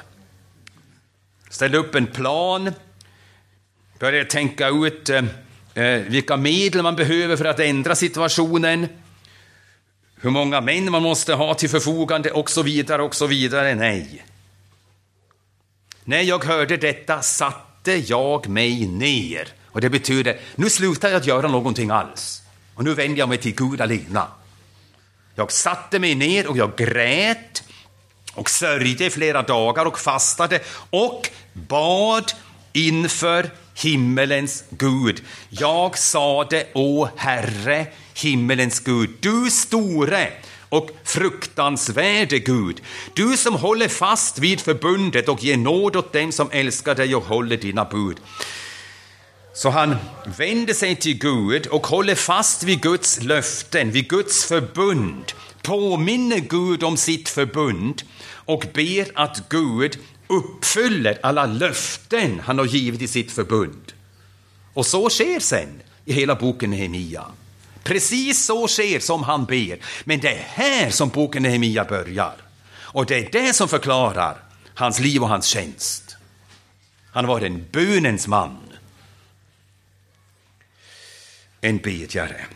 Ställde 1.51 1.79
upp 1.79 1.95
en 1.95 2.07
plan, 2.07 2.73
började 3.99 4.25
tänka 4.25 4.69
ut 4.69 5.09
eh, 5.09 5.25
eh 5.75 6.01
vilka 6.01 6.37
medel 6.37 6.83
man 6.83 6.97
behöver 6.97 7.37
för 7.37 7.45
att 7.45 7.61
ändra 7.61 7.95
situationen, 7.95 8.89
hur 10.21 10.31
många 10.31 10.61
män 10.61 10.93
man 10.93 11.03
måste 11.03 11.35
ha 11.35 11.55
till 11.55 11.69
förfogande 11.69 12.31
och 12.31 12.51
så 12.51 12.63
vidare 12.63 13.03
och 13.03 13.15
så 13.15 13.27
vidare. 13.27 13.75
Nej. 13.75 14.25
När 16.05 16.21
jag 16.21 16.45
hörde 16.45 16.77
detta 16.77 17.23
satt 17.23 17.66
satte 17.87 18.13
jag 18.13 18.49
mig 18.49 18.87
ner. 18.87 19.49
Och 19.73 19.81
det 19.81 19.91
betyder, 19.91 20.41
nu 20.57 20.71
slutar 20.71 21.09
jag 21.09 21.17
att 21.17 21.27
göra 21.27 21.49
någonting 21.49 21.91
alls. 21.91 22.43
Och 22.75 22.85
nu 22.85 22.95
vänder 22.95 23.19
jag 23.19 23.29
mig 23.29 23.39
till 23.39 23.55
Gud 23.55 23.81
alena. 23.81 24.29
Jag 25.35 25.53
satte 25.53 25.99
mig 25.99 26.15
ner 26.15 26.47
och 26.47 26.57
jag 26.57 26.77
grät 26.77 27.63
och 28.35 28.51
sörjde 28.51 29.07
i 29.07 29.11
flera 29.11 29.43
dagar 29.43 29.87
och 29.87 29.99
fastade 29.99 30.61
och 30.91 31.31
bad 31.53 32.33
inför 32.73 33.51
himmelens 33.75 34.65
Gud. 34.71 35.23
Jag 35.51 35.99
sade, 35.99 36.67
å 36.75 37.09
Herre, 37.17 37.87
himmelens 38.15 38.81
Gud, 38.81 39.11
du 39.21 39.51
store 39.51 40.33
och 40.69 40.91
fruktansvärde 41.05 42.39
Gud, 42.39 42.81
du 43.15 43.37
som 43.37 43.55
håller 43.55 43.89
fast 43.89 44.39
vid 44.39 44.61
förbundet 44.61 45.29
och 45.29 45.45
ger 45.45 45.57
nåd 45.57 45.97
åt 45.97 46.13
dem 46.13 46.33
som 46.33 46.49
älskar 46.53 46.95
dig 46.95 47.15
och 47.15 47.25
håller 47.25 47.57
dina 47.57 47.85
bud. 47.85 48.17
Så 49.55 49.71
han 49.71 49.97
vänder 50.39 50.75
sig 50.75 50.97
till 50.97 51.19
Gud 51.19 51.67
och 51.67 51.87
håller 51.87 52.15
fast 52.15 52.63
vid 52.63 52.83
Guds 52.83 53.23
löften, 53.23 53.91
vid 53.91 54.09
Guds 54.09 54.45
förbund, 54.45 55.33
påminner 55.63 56.39
Gud 56.39 56.83
om 56.83 56.97
sitt 56.97 57.29
förbund 57.29 58.03
och 58.33 58.65
ber 58.75 59.11
att 59.15 59.49
Gud 59.49 59.99
uppfyller 60.27 61.19
alla 61.23 61.47
löften 61.47 62.41
han 62.45 62.59
har 62.59 62.67
givit 62.67 63.03
i 63.03 63.09
sitt 63.09 63.33
förbund. 63.33 63.93
Och 64.75 64.87
så 64.87 65.11
sker 65.11 65.41
sen 65.41 65.83
i 66.05 66.13
hela 66.13 66.35
boken 66.35 66.71
Nehemia. 66.71 67.25
Precis 67.87 68.45
så 68.45 68.69
sker 68.69 69.01
som 69.01 69.23
han 69.23 69.45
ber. 69.45 69.79
Men 70.05 70.21
det 70.21 70.29
är 70.29 70.43
här 70.43 70.91
som 70.91 71.09
boken 71.09 71.43
Nehemia 71.43 71.85
börjar. 71.85 72.35
Och 72.75 73.07
det 73.07 73.19
är 73.19 73.29
det 73.33 73.53
som 73.53 73.69
förklarar 73.69 74.37
hans 74.75 75.01
liv 75.01 75.23
och 75.23 75.29
hans 75.29 75.47
tjänst. 75.47 76.17
Han 77.13 77.27
var 77.27 77.41
en 77.41 77.67
bönens 77.73 78.27
man. 78.27 78.59
En 81.61 81.79
bedjare. 81.79 82.47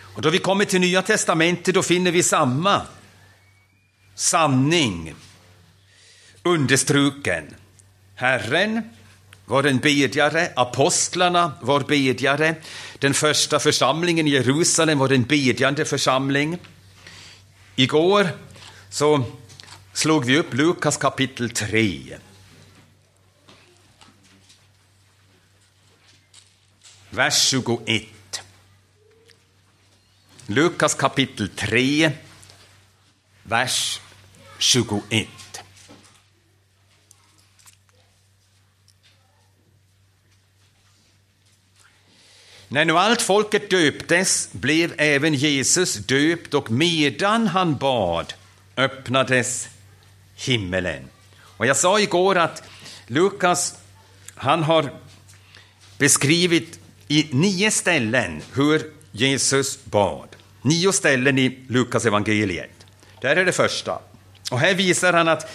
Och 0.00 0.22
då 0.22 0.30
vi 0.30 0.38
kommer 0.38 0.64
till 0.64 0.80
Nya 0.80 1.02
Testamentet 1.02 1.74
då 1.74 1.82
finner 1.82 2.10
vi 2.10 2.22
samma 2.22 2.82
sanning 4.14 5.14
understruken. 6.42 7.54
Herren 8.14 8.82
var 9.48 9.64
en 9.64 9.78
bedjare, 9.78 10.52
apostlarna 10.56 11.52
var 11.60 11.80
bedjare, 11.80 12.54
den 12.98 13.14
första 13.14 13.58
församlingen 13.58 14.26
i 14.26 14.30
Jerusalem 14.30 14.98
var 14.98 15.12
en 15.12 15.24
bedjande 15.24 15.84
församling. 15.84 16.58
Igår 17.76 18.28
så 18.90 19.24
slog 19.92 20.24
vi 20.24 20.38
upp 20.38 20.54
Lukas 20.54 20.96
kapitel 20.96 21.50
3. 21.50 22.18
Vers 27.10 27.48
21. 27.48 28.04
Lukas 30.46 30.94
kapitel 30.94 31.48
3, 31.48 32.12
vers 33.42 34.00
21. 34.58 35.47
När 42.68 42.84
nu 42.84 42.98
allt 42.98 43.22
folket 43.22 43.70
döptes 43.70 44.48
blev 44.52 44.92
även 44.98 45.34
Jesus 45.34 45.94
döpt 45.94 46.54
och 46.54 46.70
medan 46.70 47.46
han 47.46 47.76
bad 47.76 48.34
öppnades 48.76 49.68
himmelen. 50.36 51.02
Och 51.40 51.66
jag 51.66 51.76
sa 51.76 52.00
igår 52.00 52.38
att 52.38 52.62
Lukas, 53.06 53.74
han 54.34 54.62
har 54.62 54.90
beskrivit 55.98 56.78
i 57.08 57.26
nio 57.30 57.70
ställen 57.70 58.42
hur 58.54 58.92
Jesus 59.12 59.84
bad. 59.84 60.28
Nio 60.62 60.92
ställen 60.92 61.38
i 61.38 61.58
Lukas 61.68 62.06
evangeliet. 62.06 62.86
Där 63.20 63.36
är 63.36 63.44
det 63.44 63.52
första. 63.52 63.98
Och 64.50 64.58
här 64.58 64.74
visar 64.74 65.12
han 65.12 65.28
att 65.28 65.50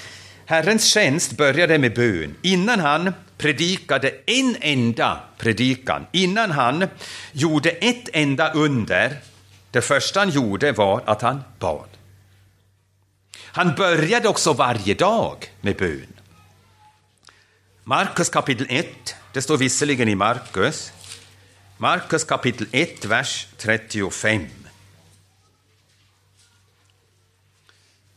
Herrens 0.45 0.85
tjänst 0.85 1.31
började 1.31 1.77
med 1.77 1.93
bön. 1.93 2.35
Innan 2.41 2.79
han 2.79 3.13
predikade 3.43 4.13
en 4.25 4.57
enda 4.61 5.19
predikan, 5.37 6.05
innan 6.11 6.51
han 6.51 6.87
gjorde 7.31 7.69
ett 7.69 8.09
enda 8.13 8.53
under, 8.53 9.17
det 9.71 9.81
första 9.81 10.19
han 10.19 10.29
gjorde 10.29 10.71
var 10.71 11.03
att 11.05 11.21
han 11.21 11.43
bad. 11.59 11.89
Han 13.41 13.75
började 13.75 14.27
också 14.27 14.53
varje 14.53 14.93
dag 14.93 15.51
med 15.61 15.75
bön. 15.75 16.13
Markus 17.83 18.29
kapitel 18.29 18.67
1, 18.69 19.15
det 19.33 19.41
står 19.41 19.57
visserligen 19.57 20.09
i 20.09 20.15
Markus, 20.15 20.91
Markus 21.77 22.23
kapitel 22.23 22.67
1, 22.71 23.05
vers 23.05 23.47
35. 23.57 24.47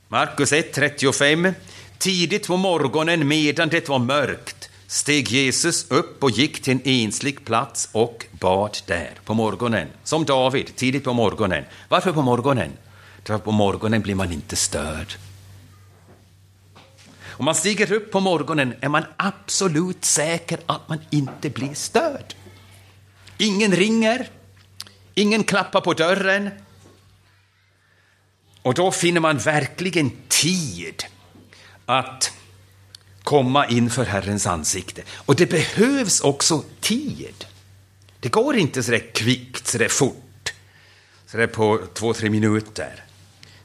Markus 0.09 0.53
1, 0.53 0.73
35. 0.73 1.55
Tidigt 1.99 2.47
på 2.47 2.57
morgonen 2.57 3.29
medan 3.29 3.69
det 3.69 3.89
var 3.89 3.99
mörkt 3.99 4.71
steg 4.87 5.29
Jesus 5.29 5.91
upp 5.91 6.23
och 6.23 6.31
gick 6.31 6.63
till 6.63 6.73
en 6.73 6.81
enslig 6.85 7.45
plats 7.45 7.89
och 7.93 8.27
bad 8.41 8.79
där 8.87 9.11
på 9.25 9.35
morgonen. 9.35 9.89
Som 10.05 10.25
David, 10.25 10.77
tidigt 10.77 11.05
på 11.05 11.13
morgonen. 11.13 11.65
Varför 11.89 12.13
på 12.13 12.23
morgonen? 12.23 12.73
Därför 13.23 13.45
på 13.45 13.53
morgonen 13.53 14.03
blir 14.03 14.15
man 14.15 14.33
inte 14.33 14.57
störd. 14.57 15.15
Om 17.39 17.45
man 17.45 17.55
stiger 17.55 17.93
upp 17.93 18.11
på 18.13 18.21
morgonen 18.21 18.75
är 18.81 18.89
man 18.89 19.05
absolut 19.17 20.05
säker 20.05 20.59
att 20.67 20.89
man 20.89 20.99
inte 21.11 21.51
blir 21.51 21.75
störd. 21.75 22.35
Ingen 23.39 23.73
ringer, 23.73 24.31
ingen 25.15 25.45
klappar 25.45 25.81
på 25.81 25.93
dörren. 25.93 26.51
Och 28.63 28.75
då 28.75 28.91
finner 28.91 29.21
man 29.21 29.39
verkligen 29.39 30.11
tid 30.29 31.05
att 31.87 32.36
komma 33.27 33.67
inför 33.67 34.05
Herrens 34.05 34.47
ansikte. 34.47 35.03
Och 35.17 35.37
det 35.37 35.47
behövs 35.47 36.21
också 36.21 36.65
tid. 36.81 37.47
Det 38.21 38.29
går 38.29 38.57
inte 38.57 38.83
så 38.83 38.91
där 38.91 39.13
kvickt, 39.15 39.67
så 39.67 39.79
där 39.79 39.89
fort, 39.89 40.53
så 41.27 41.37
där 41.37 41.47
på 41.47 41.81
två, 41.95 42.15
tre 42.15 42.31
minuter. 42.31 43.05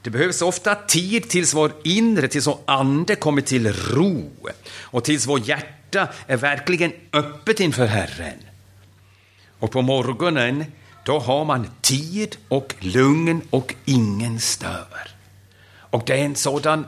Det 0.01 0.09
behövs 0.09 0.41
ofta 0.41 0.76
tid 0.76 1.30
tills 1.30 1.53
vår 1.53 1.72
inre, 1.84 2.28
tills 2.28 2.47
vår 2.47 2.59
ande 2.66 3.16
kommer 3.16 3.41
till 3.41 3.74
ro 3.74 4.32
och 4.74 5.03
tills 5.03 5.28
vår 5.28 5.39
hjärta 5.39 6.07
är 6.28 6.38
verkligen 6.38 6.93
öppet 7.14 7.59
inför 7.59 7.86
Herren. 7.86 8.39
Och 9.59 9.72
på 9.72 9.82
morgonen, 9.82 10.66
då 11.05 11.20
har 11.20 11.45
man 11.45 11.70
tid 11.82 12.38
och 12.47 12.76
lugn 12.80 13.41
och 13.49 13.76
ingen 13.86 14.39
stör. 14.39 15.09
Och 15.74 16.03
det 16.05 16.14
är 16.14 16.26
en 16.26 16.36
sådan 16.36 16.88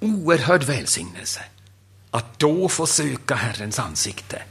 oerhörd 0.00 0.64
välsignelse 0.64 1.40
att 2.18 2.38
då 2.38 2.68
få 2.68 2.86
söka 2.86 3.34
Herrens 3.34 3.78
ansikte. 3.78 4.42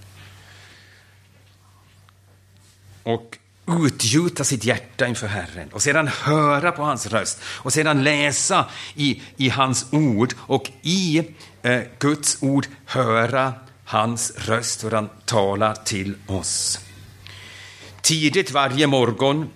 Och 3.03 3.37
utgjuta 3.85 4.43
sitt 4.43 4.63
hjärta 4.63 5.07
inför 5.07 5.27
Herren 5.27 5.69
och 5.71 5.81
sedan 5.81 6.07
höra 6.07 6.71
på 6.71 6.83
hans 6.83 7.07
röst 7.07 7.39
och 7.43 7.73
sedan 7.73 8.03
läsa 8.03 8.65
i, 8.95 9.21
i 9.37 9.49
hans 9.49 9.93
ord 9.93 10.33
och 10.37 10.71
i 10.81 11.23
eh, 11.61 11.81
Guds 11.99 12.37
ord 12.41 12.67
höra 12.85 13.53
hans 13.85 14.31
röst 14.37 14.83
hur 14.83 14.91
han 14.91 15.09
talar 15.25 15.75
till 15.75 16.15
oss. 16.27 16.79
Tidigt 18.01 18.51
varje 18.51 18.87
morgon, 18.87 19.49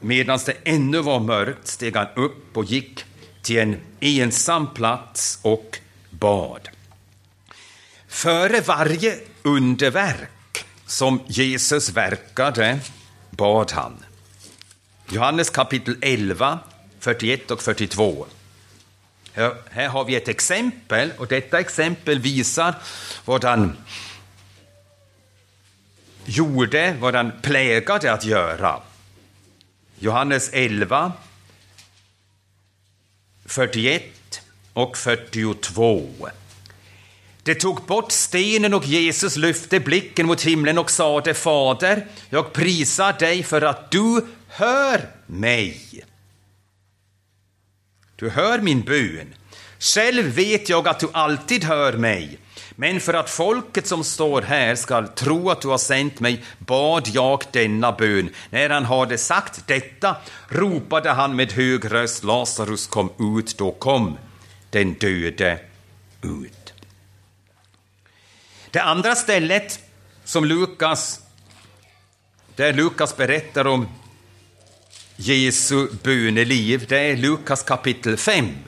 medan 0.00 0.38
det 0.46 0.56
ännu 0.64 0.98
var 0.98 1.20
mörkt, 1.20 1.66
steg 1.66 1.96
han 1.96 2.06
upp 2.16 2.56
och 2.56 2.64
gick 2.64 3.04
till 3.42 3.58
en 3.58 3.76
ensam 4.00 4.74
plats 4.74 5.38
och 5.42 5.78
bad. 6.10 6.68
Före 8.10 8.60
varje 8.60 9.18
underverk 9.42 10.64
som 10.86 11.20
Jesus 11.26 11.90
verkade 11.90 12.80
bad 13.30 13.72
han. 13.72 14.04
Johannes 15.10 15.50
kapitel 15.50 15.96
11, 16.00 16.58
41 16.98 17.50
och 17.50 17.62
42. 17.62 18.26
Här, 19.70 19.88
har 19.88 20.04
vi 20.04 20.16
ett 20.16 20.28
exempel 20.28 21.12
och 21.18 21.26
detta 21.26 21.60
exempel 21.60 22.18
visar 22.18 22.74
vad 23.24 23.44
han 23.44 23.76
gjorde, 26.24 26.96
vad 27.00 27.14
han 27.14 27.32
plägade 27.42 28.12
att 28.12 28.24
göra. 28.24 28.80
Johannes 29.98 30.50
11, 30.52 31.12
41 33.44 34.02
och 34.72 34.96
42. 34.96 36.10
De 37.50 37.54
tog 37.54 37.86
bort 37.86 38.12
stenen 38.12 38.74
och 38.74 38.86
Jesus 38.86 39.36
lyfte 39.36 39.80
blicken 39.80 40.26
mot 40.26 40.42
himlen 40.42 40.78
och 40.78 40.90
sade 40.90 41.34
Fader, 41.34 42.06
jag 42.28 42.52
prisar 42.52 43.12
dig 43.18 43.42
för 43.42 43.62
att 43.62 43.90
du 43.90 44.26
hör 44.48 45.00
mig. 45.26 46.04
Du 48.16 48.28
hör 48.28 48.58
min 48.58 48.80
bön. 48.80 49.34
Själv 49.78 50.24
vet 50.24 50.68
jag 50.68 50.88
att 50.88 51.00
du 51.00 51.08
alltid 51.12 51.64
hör 51.64 51.92
mig. 51.92 52.38
Men 52.70 53.00
för 53.00 53.14
att 53.14 53.30
folket 53.30 53.86
som 53.86 54.04
står 54.04 54.42
här 54.42 54.74
skall 54.74 55.08
tro 55.08 55.50
att 55.50 55.60
du 55.60 55.68
har 55.68 55.78
sänt 55.78 56.20
mig 56.20 56.44
bad 56.58 57.08
jag 57.08 57.42
denna 57.52 57.92
bön. 57.92 58.30
När 58.50 58.70
han 58.70 58.84
hade 58.84 59.18
sagt 59.18 59.66
detta 59.66 60.16
ropade 60.48 61.10
han 61.10 61.36
med 61.36 61.52
hög 61.52 61.92
röst 61.92 62.24
Lazarus 62.24 62.86
kom 62.86 63.36
ut, 63.36 63.58
då 63.58 63.72
kom 63.72 64.18
den 64.70 64.94
döde 64.94 65.60
ut. 66.22 66.59
Det 68.70 68.80
andra 68.80 69.14
stället 69.14 69.80
som 70.24 70.44
Lukas, 70.44 71.20
där 72.56 72.72
Lukas 72.72 73.16
berättar 73.16 73.66
om 73.66 73.88
Jesu 75.16 75.88
böneliv, 76.02 76.86
det 76.88 76.98
är 76.98 77.16
Lukas 77.16 77.62
kapitel 77.62 78.16
5, 78.16 78.58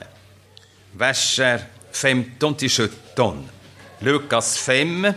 verser 0.91 1.61
15 1.91 2.55
till 2.55 2.69
17. 2.69 3.49
Lukas 3.99 4.57
5, 4.57 5.13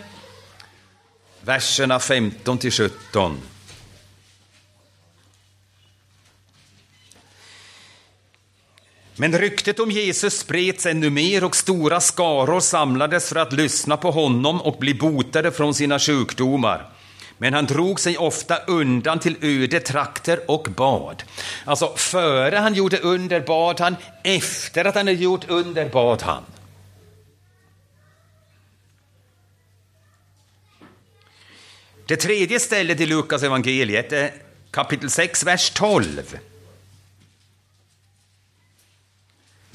verserna 1.41 2.01
15 2.01 2.59
till 2.59 2.73
17. 2.73 3.41
Men 9.19 9.39
ryktet 9.39 9.81
om 9.81 9.91
Jesus 9.91 10.39
spreds 10.39 10.87
ännu 10.87 11.11
mer 11.11 11.45
och 11.45 11.57
stora 11.57 12.01
skaror 12.01 12.61
samlades 12.61 13.29
för 13.29 13.37
att 13.37 13.53
lyssna 13.53 13.97
på 13.97 14.11
honom 14.11 14.61
och 14.61 14.79
bli 14.79 14.95
botade 14.95 15.53
från 15.53 15.75
sina 15.75 15.99
sjukdomar. 15.99 16.91
Men 17.39 17.55
han 17.55 17.67
drog 17.67 18.01
sig 18.01 18.19
ofta 18.19 18.57
undan 18.57 19.19
till 19.19 19.37
öde 19.41 19.81
trakter 19.81 20.51
och 20.51 20.69
bad. 20.77 21.23
Alltså, 21.65 21.93
före 21.97 22.57
han 22.57 22.75
gjorde 22.75 22.99
under 22.99 23.41
bad 23.41 23.81
han, 23.81 23.97
efter 24.25 24.85
att 24.85 24.95
han 24.95 25.07
hade 25.07 25.19
gjort 25.19 25.45
under 25.49 25.89
bad 25.89 26.23
han. 26.23 26.43
Det 32.07 32.17
tredje 32.17 32.61
stället 32.61 33.01
i 33.01 33.07
Lukas 33.07 33.43
evangeliet 33.43 34.13
är 34.13 34.31
kapitel 34.71 35.11
6, 35.11 35.45
vers 35.45 35.71
12. 35.71 36.39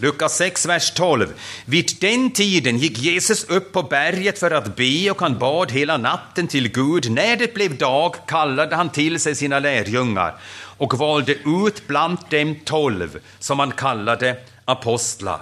Lukas 0.02 0.38
6, 0.38 0.66
vers 0.66 0.91
12. 0.91 1.34
Vid 1.66 1.97
den 1.99 2.32
tiden 2.32 2.78
gick 2.78 2.97
Jesus 2.97 3.43
upp 3.43 3.74
på 3.74 3.84
berget 3.84 4.39
för 4.39 4.52
att 4.52 4.76
be 4.76 5.12
och 5.12 5.22
han 5.22 5.39
bad 5.39 5.72
hela 5.72 5.97
natten 5.97 6.47
till 6.47 6.72
Gud. 6.72 7.12
När 7.12 7.38
det 7.38 7.54
blev 7.54 7.78
dag 7.78 8.16
kallade 8.28 8.76
han 8.76 8.89
till 8.89 9.20
sig 9.20 9.36
sina 9.36 9.60
lärjungar 9.60 10.36
och 10.78 10.97
valde 10.97 11.34
ut 11.34 11.88
bland 11.88 12.18
dem 12.30 12.56
tolv 12.66 13.20
som 13.39 13.60
han 13.60 13.72
kallade 13.72 14.38
apostlar. 14.66 15.41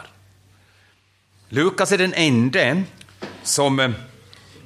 Lukas 1.50 1.92
är 1.92 1.98
den 1.98 2.14
enda 2.14 2.82
som 3.44 3.80
eh, 3.80 3.92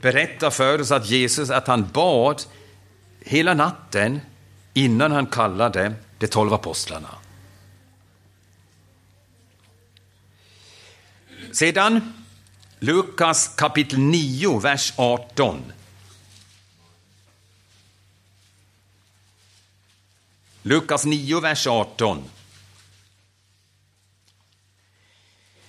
berättar 0.02 0.50
för 0.50 0.82
oss 0.82 0.92
att 0.92 1.10
Jesus 1.10 1.50
att 1.50 1.68
han 1.68 1.90
bad 1.94 2.42
hela 3.20 3.54
natten 3.54 4.22
innan 4.74 5.12
han 5.12 5.26
kallade 5.26 5.94
de 6.18 6.28
tolv 6.28 6.54
apostlarna. 6.54 7.10
Sedan 11.54 12.14
Lukas 12.80 13.48
kapitel 13.56 14.00
9, 14.00 14.60
vers 14.60 14.94
18. 14.96 15.62
Lukas 20.64 21.06
9, 21.06 21.40
vers 21.40 21.68
18. 21.68 22.24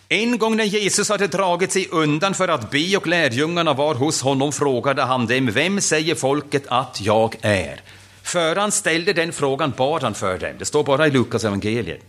En 0.09 0.39
gång 0.39 0.57
när 0.57 0.65
Jesus 0.65 1.09
hade 1.09 1.27
dragit 1.27 1.73
sig 1.73 1.89
undan 1.91 2.35
för 2.35 2.49
att 2.49 2.71
be 2.71 2.97
och 2.97 3.07
lärjungarna 3.07 3.73
var 3.73 3.95
hos 3.95 4.23
honom 4.23 4.53
frågade 4.53 5.03
han 5.03 5.27
dem, 5.27 5.51
vem 5.53 5.81
säger 5.81 6.15
folket 6.15 6.67
att 6.67 7.01
jag 7.01 7.37
är? 7.41 7.81
Före 8.23 8.61
han 8.61 8.73
ställde 8.73 9.13
den 9.13 9.33
frågan 9.33 9.73
bad 9.77 10.03
han 10.03 10.15
för 10.15 10.39
dem. 10.39 10.55
Det 10.59 10.65
står 10.65 10.85
bara 10.85 11.07
i 11.07 11.11
Lukas 11.11 11.45
evangeliet. 11.45 12.01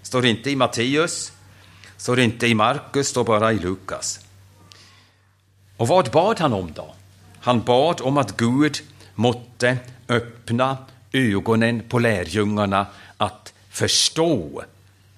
Det 0.00 0.06
står 0.06 0.26
inte 0.26 0.50
i 0.50 0.56
Matteus, 0.56 1.32
står 1.96 2.20
inte 2.20 2.46
i 2.46 2.54
Markus, 2.54 3.08
står 3.08 3.24
bara 3.24 3.52
i 3.52 3.58
Lukas. 3.58 4.20
Och 5.76 5.88
vad 5.88 6.10
bad 6.10 6.40
han 6.40 6.52
om 6.52 6.72
då? 6.72 6.94
Han 7.40 7.62
bad 7.62 8.00
om 8.00 8.18
att 8.18 8.36
Gud 8.36 8.78
måtte 9.14 9.78
öppna 10.08 10.76
ögonen 11.12 11.82
på 11.88 11.98
lärjungarna 11.98 12.86
att 13.16 13.52
förstå 13.70 14.64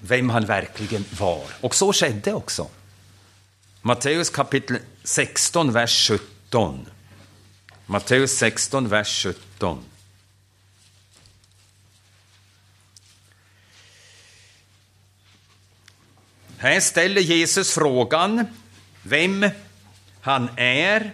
vem 0.00 0.30
han 0.30 0.44
verkligen 0.44 1.04
var. 1.18 1.42
Och 1.60 1.74
så 1.74 1.92
skedde 1.92 2.32
också. 2.32 2.68
Matteus 3.82 4.30
kapitel 4.30 4.78
16, 5.04 5.72
vers 5.72 6.10
17. 6.10 6.86
Matteus 7.86 8.32
16, 8.32 8.88
vers 8.88 9.22
17. 9.22 9.84
Här 16.64 16.80
ställer 16.80 17.20
Jesus 17.20 17.70
frågan 17.74 18.46
vem 19.02 19.46
han 20.20 20.48
är. 20.56 21.10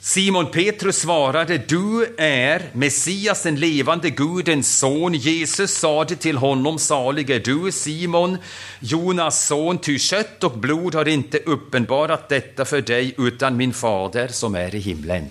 Simon 0.00 0.46
Petrus 0.46 0.96
svarade, 0.96 1.58
du 1.58 2.14
är 2.18 2.70
Messias, 2.72 3.42
den 3.42 3.56
levande 3.56 4.10
Gudens 4.10 4.78
son. 4.78 5.14
Jesus 5.14 5.70
sade 5.70 6.16
till 6.16 6.36
honom, 6.36 6.78
salig 6.78 7.30
är 7.30 7.40
du, 7.40 7.72
Simon, 7.72 8.38
Jonas 8.80 9.46
son, 9.46 9.78
ty 9.78 9.98
kött 9.98 10.44
och 10.44 10.58
blod 10.58 10.94
har 10.94 11.08
inte 11.08 11.38
uppenbarat 11.38 12.28
detta 12.28 12.64
för 12.64 12.80
dig, 12.80 13.14
utan 13.18 13.56
min 13.56 13.72
fader 13.72 14.28
som 14.28 14.54
är 14.54 14.74
i 14.74 14.78
himlen. 14.78 15.30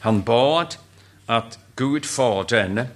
Han 0.00 0.22
bad 0.22 0.74
att 1.26 1.58
Gud, 1.76 2.04
Fadern, 2.06 2.86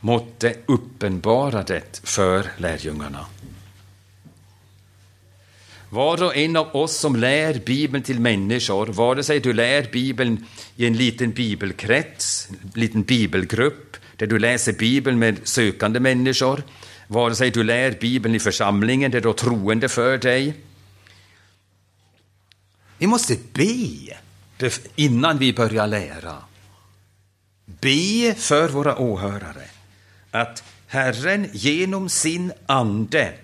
måtte 0.00 0.54
uppenbara 0.66 1.62
det 1.62 2.00
för 2.04 2.50
lärjungarna. 2.56 3.26
Var 5.90 6.22
och 6.22 6.36
en 6.36 6.56
av 6.56 6.76
oss 6.76 6.96
som 6.96 7.16
lär 7.16 7.60
Bibeln 7.66 8.04
till 8.04 8.20
människor, 8.20 8.86
vare 8.86 9.22
sig 9.22 9.40
du 9.40 9.52
lär 9.52 9.88
Bibeln 9.92 10.46
i 10.76 10.86
en 10.86 10.96
liten 10.96 11.30
bibelkrets, 11.30 12.48
en 12.50 12.80
liten 12.80 13.02
bibelgrupp, 13.02 13.96
där 14.16 14.26
du 14.26 14.38
läser 14.38 14.72
Bibeln 14.72 15.18
med 15.18 15.48
sökande 15.48 16.00
människor, 16.00 16.62
vare 17.06 17.34
sig 17.34 17.50
du 17.50 17.64
lär 17.64 17.90
Bibeln 18.00 18.34
i 18.34 18.38
församlingen, 18.38 19.10
där 19.10 19.20
du 19.20 19.28
har 19.28 19.34
troende 19.34 19.88
för 19.88 20.18
dig. 20.18 20.54
Vi 22.98 23.06
måste 23.06 23.36
be 23.52 24.74
innan 24.96 25.38
vi 25.38 25.52
börjar 25.52 25.86
lära. 25.86 26.36
Be 27.64 28.34
för 28.34 28.68
våra 28.68 28.98
åhörare 28.98 29.77
att 30.30 30.64
Herren 30.86 31.50
genom 31.52 32.08
sin 32.08 32.52
ande 32.66 33.34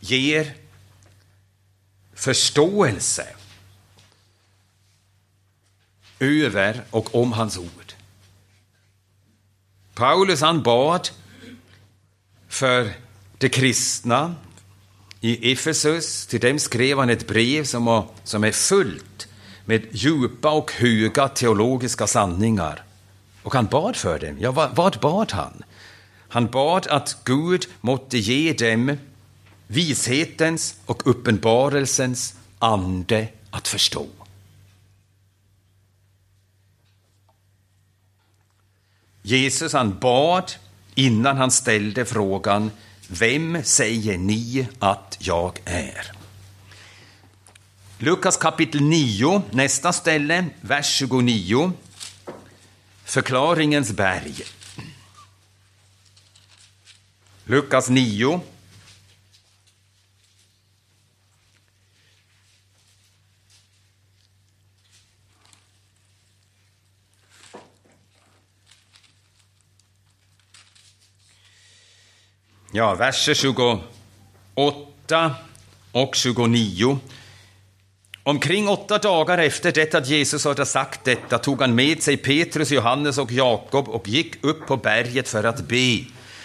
ger 0.00 0.54
förståelse 2.14 3.26
över 6.18 6.82
och 6.90 7.14
om 7.14 7.32
hans 7.32 7.58
ord. 7.58 7.92
Paulus 9.94 10.40
han 10.40 10.62
bad 10.62 11.08
för 12.48 12.92
de 13.38 13.48
kristna 13.48 14.34
i 15.20 15.52
Efesus. 15.52 16.26
Till 16.26 16.40
dem 16.40 16.58
skrev 16.58 16.98
han 16.98 17.10
ett 17.10 17.26
brev 17.26 17.64
som, 17.64 18.06
som 18.24 18.44
är 18.44 18.52
fullt 18.52 19.28
med 19.64 19.86
djupa 19.90 20.50
och 20.50 20.72
höga 20.72 21.28
teologiska 21.28 22.06
sanningar. 22.06 22.84
Och 23.42 23.54
han 23.54 23.66
bad 23.66 23.96
för 23.96 24.18
dem. 24.18 24.36
Ja, 24.40 24.52
vad, 24.52 24.76
vad 24.76 25.00
bad 25.00 25.32
han? 25.32 25.62
Han 26.30 26.46
bad 26.46 26.86
att 26.86 27.16
Gud 27.24 27.66
måtte 27.80 28.18
ge 28.18 28.52
dem 28.52 28.96
vishetens 29.66 30.76
och 30.86 31.06
uppenbarelsens 31.06 32.34
ande 32.58 33.28
att 33.50 33.68
förstå. 33.68 34.06
Jesus 39.22 39.72
han 39.72 39.98
bad 39.98 40.52
innan 40.94 41.36
han 41.36 41.50
ställde 41.50 42.04
frågan 42.04 42.70
Vem 43.08 43.64
säger 43.64 44.18
ni 44.18 44.68
att 44.78 45.16
jag 45.20 45.58
är? 45.64 46.12
Lukas 47.98 48.36
kapitel 48.36 48.82
9, 48.82 49.42
nästa 49.50 49.92
ställe, 49.92 50.46
vers 50.60 50.86
29. 50.86 51.72
Förklaringens 53.04 53.92
berg. 53.92 54.44
Lukas 57.50 57.88
9. 57.88 58.40
Ja, 72.72 72.94
verser 72.94 73.34
28 73.34 75.34
och 75.92 76.14
29. 76.14 76.98
Omkring 78.22 78.68
åtta 78.68 78.98
dagar 78.98 79.38
efter 79.38 79.72
det 79.72 79.94
att 79.94 80.08
Jesus 80.08 80.44
hade 80.44 80.66
sagt 80.66 81.04
detta 81.04 81.38
tog 81.38 81.60
han 81.60 81.74
med 81.74 82.02
sig 82.02 82.16
Petrus, 82.16 82.70
Johannes 82.70 83.18
och 83.18 83.32
Jakob 83.32 83.88
och 83.88 84.08
gick 84.08 84.44
upp 84.44 84.66
på 84.66 84.76
berget 84.76 85.28
för 85.28 85.44
att 85.44 85.68
be. 85.68 86.04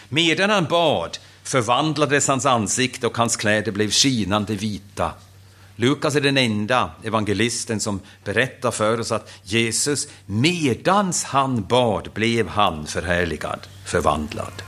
Medan 0.10 0.50
han 0.50 0.66
bad 0.66 1.18
förvandlades 1.44 2.28
hans 2.28 2.46
ansikte 2.46 3.08
och 3.08 3.18
hans 3.18 3.36
kläder 3.36 3.72
blev 3.72 3.92
skinande 3.92 4.56
vita. 4.56 5.12
Lukas 5.76 6.16
är 6.16 6.22
den 6.22 6.38
enda 6.38 6.92
evangelisten 7.04 7.80
som 7.80 8.00
berättar 8.24 8.72
för 8.72 9.00
oss 9.00 9.12
att 9.12 9.32
Jesus, 9.44 10.08
medans 10.26 11.24
han 11.24 11.64
bad, 11.64 12.12
blev 12.14 12.48
han 12.48 12.88
förhärligad, 12.88 13.60
förvandlad. 13.86 14.62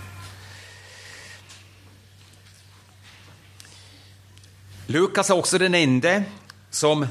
Lukas 4.85 5.29
är 5.29 5.33
också 5.35 5.57
den 5.57 5.75
enda 5.75 6.23
som 6.69 7.07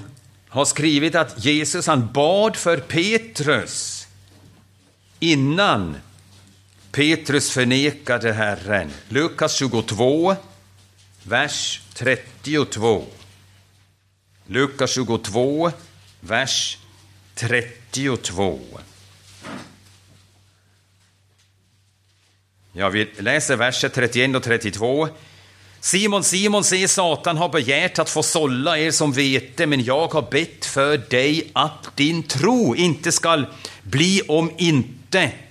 har 0.49 0.65
skrivit 0.65 1.15
att 1.15 1.45
Jesus 1.45 1.87
han 1.87 2.13
bad 2.13 2.57
för 2.57 2.77
Petrus 2.77 4.07
innan 5.21 5.97
Petrus 6.97 7.51
förnekade 7.51 8.33
Herren. 8.33 8.91
Lukas 9.09 9.55
22, 9.55 10.37
vers 11.23 11.81
32. 11.95 13.05
Lukas 14.47 14.95
22, 14.95 15.71
vers 16.21 16.79
32. 17.35 18.61
Ja, 22.73 22.89
vi 22.89 23.11
läser 23.19 23.57
verser 23.57 23.89
31 23.89 24.37
och 24.37 24.43
32. 24.43 25.09
Simon, 25.81 26.25
Simon, 26.25 26.65
se 26.65 26.89
Satan 26.89 27.37
har 27.37 27.49
begärt 27.49 27.99
att 27.99 28.11
få 28.11 28.23
sålla 28.23 28.79
er 28.79 28.91
som 28.91 29.13
vete, 29.13 29.67
men 29.67 29.85
jag 29.85 30.09
har 30.09 30.31
bett 30.31 30.65
för 30.65 30.99
dig 30.99 31.51
att 31.53 31.97
din 31.97 32.23
tro 32.23 32.77
inte 32.77 33.13
skall 33.13 33.47
bli 33.83 34.23
om 34.29 34.51
intet. 34.59 35.46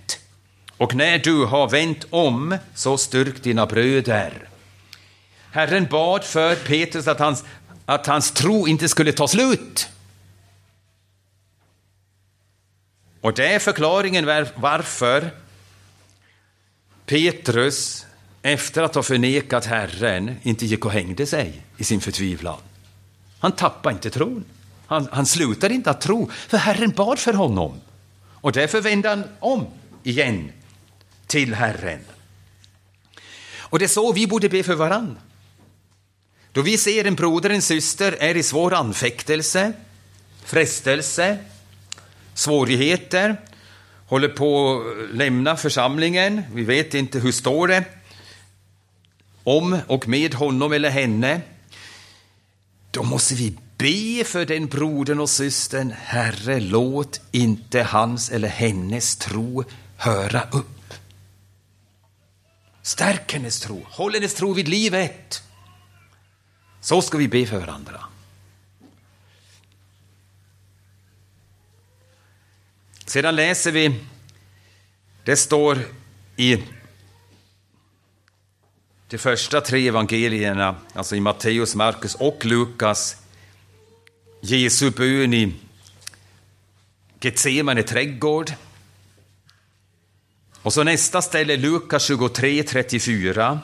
Och 0.77 0.95
när 0.95 1.19
du 1.19 1.45
har 1.45 1.69
vänt 1.69 2.05
om, 2.09 2.57
så 2.75 2.97
styrk 2.97 3.43
dina 3.43 3.65
bröder. 3.65 4.49
Herren 5.51 5.87
bad 5.91 6.23
för 6.23 6.55
Petrus 6.55 7.07
att 7.07 7.19
hans, 7.19 7.43
att 7.85 8.07
hans 8.07 8.31
tro 8.31 8.67
inte 8.67 8.89
skulle 8.89 9.11
ta 9.11 9.27
slut. 9.27 9.89
Och 13.21 13.33
det 13.33 13.53
är 13.53 13.59
förklaringen 13.59 14.25
varför 14.55 15.29
Petrus, 17.05 18.05
efter 18.41 18.81
att 18.83 18.95
ha 18.95 19.03
förnekat 19.03 19.65
Herren, 19.65 20.35
inte 20.43 20.65
gick 20.65 20.85
och 20.85 20.91
hängde 20.91 21.25
sig 21.25 21.61
i 21.77 21.83
sin 21.83 22.01
förtvivlan. 22.01 22.59
Han 23.39 23.51
tappade 23.51 23.93
inte 23.93 24.09
tron. 24.09 24.43
Han, 24.87 25.07
han 25.11 25.25
slutade 25.25 25.73
inte 25.73 25.89
att 25.89 26.01
tro, 26.01 26.29
för 26.31 26.57
Herren 26.57 26.89
bad 26.89 27.19
för 27.19 27.33
honom. 27.33 27.81
Och 28.41 28.51
därför 28.51 28.81
vände 28.81 29.09
han 29.09 29.23
om 29.39 29.67
igen 30.03 30.51
till 31.35 31.53
Herren. 31.53 31.99
Och 33.57 33.79
det 33.79 33.85
är 33.85 33.89
så 33.89 34.11
vi 34.13 34.27
borde 34.27 34.49
be 34.49 34.63
för 34.63 34.75
varann. 34.75 35.17
Då 36.51 36.61
vi 36.61 36.77
ser 36.77 37.05
en 37.05 37.15
broder, 37.15 37.49
en 37.49 37.61
syster 37.61 38.17
är 38.19 38.37
i 38.37 38.43
svår 38.43 38.73
anfäktelse, 38.73 39.73
frestelse, 40.45 41.37
svårigheter, 42.33 43.41
håller 44.07 44.27
på 44.27 44.79
att 44.79 45.15
lämna 45.15 45.57
församlingen, 45.57 46.41
vi 46.53 46.63
vet 46.63 46.93
inte 46.93 47.19
hur 47.19 47.31
står 47.31 47.67
det, 47.67 47.83
om 49.43 49.79
och 49.87 50.07
med 50.07 50.33
honom 50.33 50.73
eller 50.73 50.89
henne, 50.89 51.41
då 52.91 53.03
måste 53.03 53.35
vi 53.35 53.57
be 53.77 54.23
för 54.23 54.45
den 54.45 54.67
brodern 54.67 55.19
och 55.19 55.29
systern. 55.29 55.93
Herre, 56.03 56.59
låt 56.59 57.21
inte 57.31 57.83
hans 57.83 58.29
eller 58.29 58.47
hennes 58.47 59.15
tro 59.15 59.63
höra 59.97 60.41
upp. 60.51 60.74
Stärk 62.85 63.33
hennes 63.33 63.59
tro, 63.59 63.85
håll 63.89 64.13
hennes 64.13 64.33
tro 64.33 64.53
vid 64.53 64.67
livet. 64.67 65.43
Så 66.81 67.01
ska 67.01 67.17
vi 67.17 67.27
be 67.27 67.45
för 67.45 67.59
varandra. 67.59 68.03
Sedan 73.05 73.35
läser 73.35 73.71
vi, 73.71 73.99
det 75.23 75.35
står 75.35 75.79
i 76.35 76.63
de 79.07 79.17
första 79.17 79.61
tre 79.61 79.87
evangelierna, 79.87 80.75
alltså 80.93 81.15
i 81.15 81.19
Matteus, 81.19 81.75
Markus 81.75 82.15
och 82.15 82.45
Lukas, 82.45 83.17
Jesu 84.41 84.91
bön 84.91 85.33
i 85.33 85.53
Getsemane 87.21 87.83
trädgård. 87.83 88.51
Och 90.65 90.73
så 90.73 90.83
nästa 90.83 91.21
ställe, 91.21 91.57
Lukas 91.57 92.03
23, 92.03 92.63
34. 92.63 93.59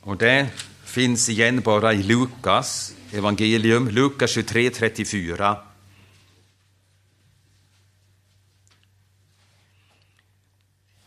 Och 0.00 0.16
det 0.16 0.46
finns 0.84 1.28
igen 1.28 1.60
bara 1.60 1.92
i 1.92 2.02
Lukas 2.02 2.94
evangelium, 3.12 3.88
Lukas 3.88 4.30
23, 4.30 4.70
34. 4.70 5.56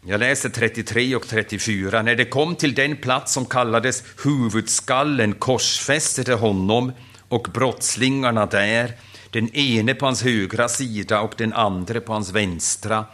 Jag 0.06 0.20
läser 0.20 0.50
33 0.50 1.16
och 1.16 1.28
34. 1.28 2.02
När 2.02 2.16
det 2.16 2.26
kom 2.26 2.56
till 2.56 2.74
den 2.74 2.98
plats 2.98 3.34
som 3.34 3.46
kallades 3.46 4.04
huvudskallen 4.24 5.34
korsfäste 5.34 6.34
honom 6.34 6.92
och 7.30 7.48
brottslingarna 7.54 8.46
där, 8.46 8.94
den 9.30 9.56
ene 9.56 9.96
på 9.96 10.06
hans 10.06 10.24
högra 10.24 10.70
sida 10.70 11.22
och 11.22 11.34
den 11.38 11.54
andra 11.54 12.02
på 12.02 12.14
hans 12.14 12.32
vänstra. 12.32 13.06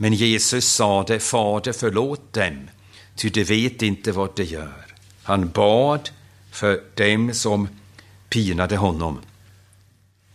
Men 0.00 0.12
Jesus 0.12 0.72
sade, 0.72 1.20
Fader 1.20 1.72
förlåt 1.72 2.32
dem, 2.32 2.70
ty 3.14 3.28
de 3.28 3.44
vet 3.44 3.82
inte 3.82 4.12
vad 4.12 4.36
de 4.36 4.44
gör. 4.44 4.86
Han 5.22 5.48
bad 5.48 6.10
för 6.50 6.82
dem 6.94 7.34
som 7.34 7.68
pinade 8.28 8.76
honom. 8.76 9.20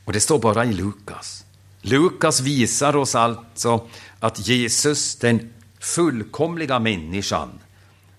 Och 0.06 0.14
det 0.14 0.20
står 0.20 0.40
bara 0.40 0.66
i 0.66 0.74
Lukas. 0.74 1.46
Lukas 1.82 2.42
visar 2.42 2.96
oss 2.96 3.16
alltså 3.16 3.88
att 4.20 4.48
Jesus, 4.48 5.16
den 5.16 5.54
fullkomliga 5.80 6.80
människan, 6.80 7.60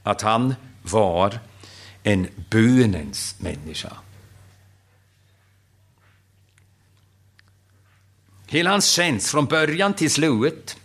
att 0.02 0.22
han 0.22 0.54
var 0.82 1.38
en 2.02 2.28
bönens 2.50 3.34
människa. 3.38 3.92
Hela 8.46 8.70
hans 8.70 8.86
tjänst 8.86 9.28
från 9.28 9.46
början 9.46 9.94
till 9.94 10.10
slut 10.10 10.76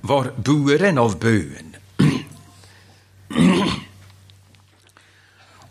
var 0.00 0.32
buren 0.36 0.98
av 0.98 1.18
bön. 1.18 1.76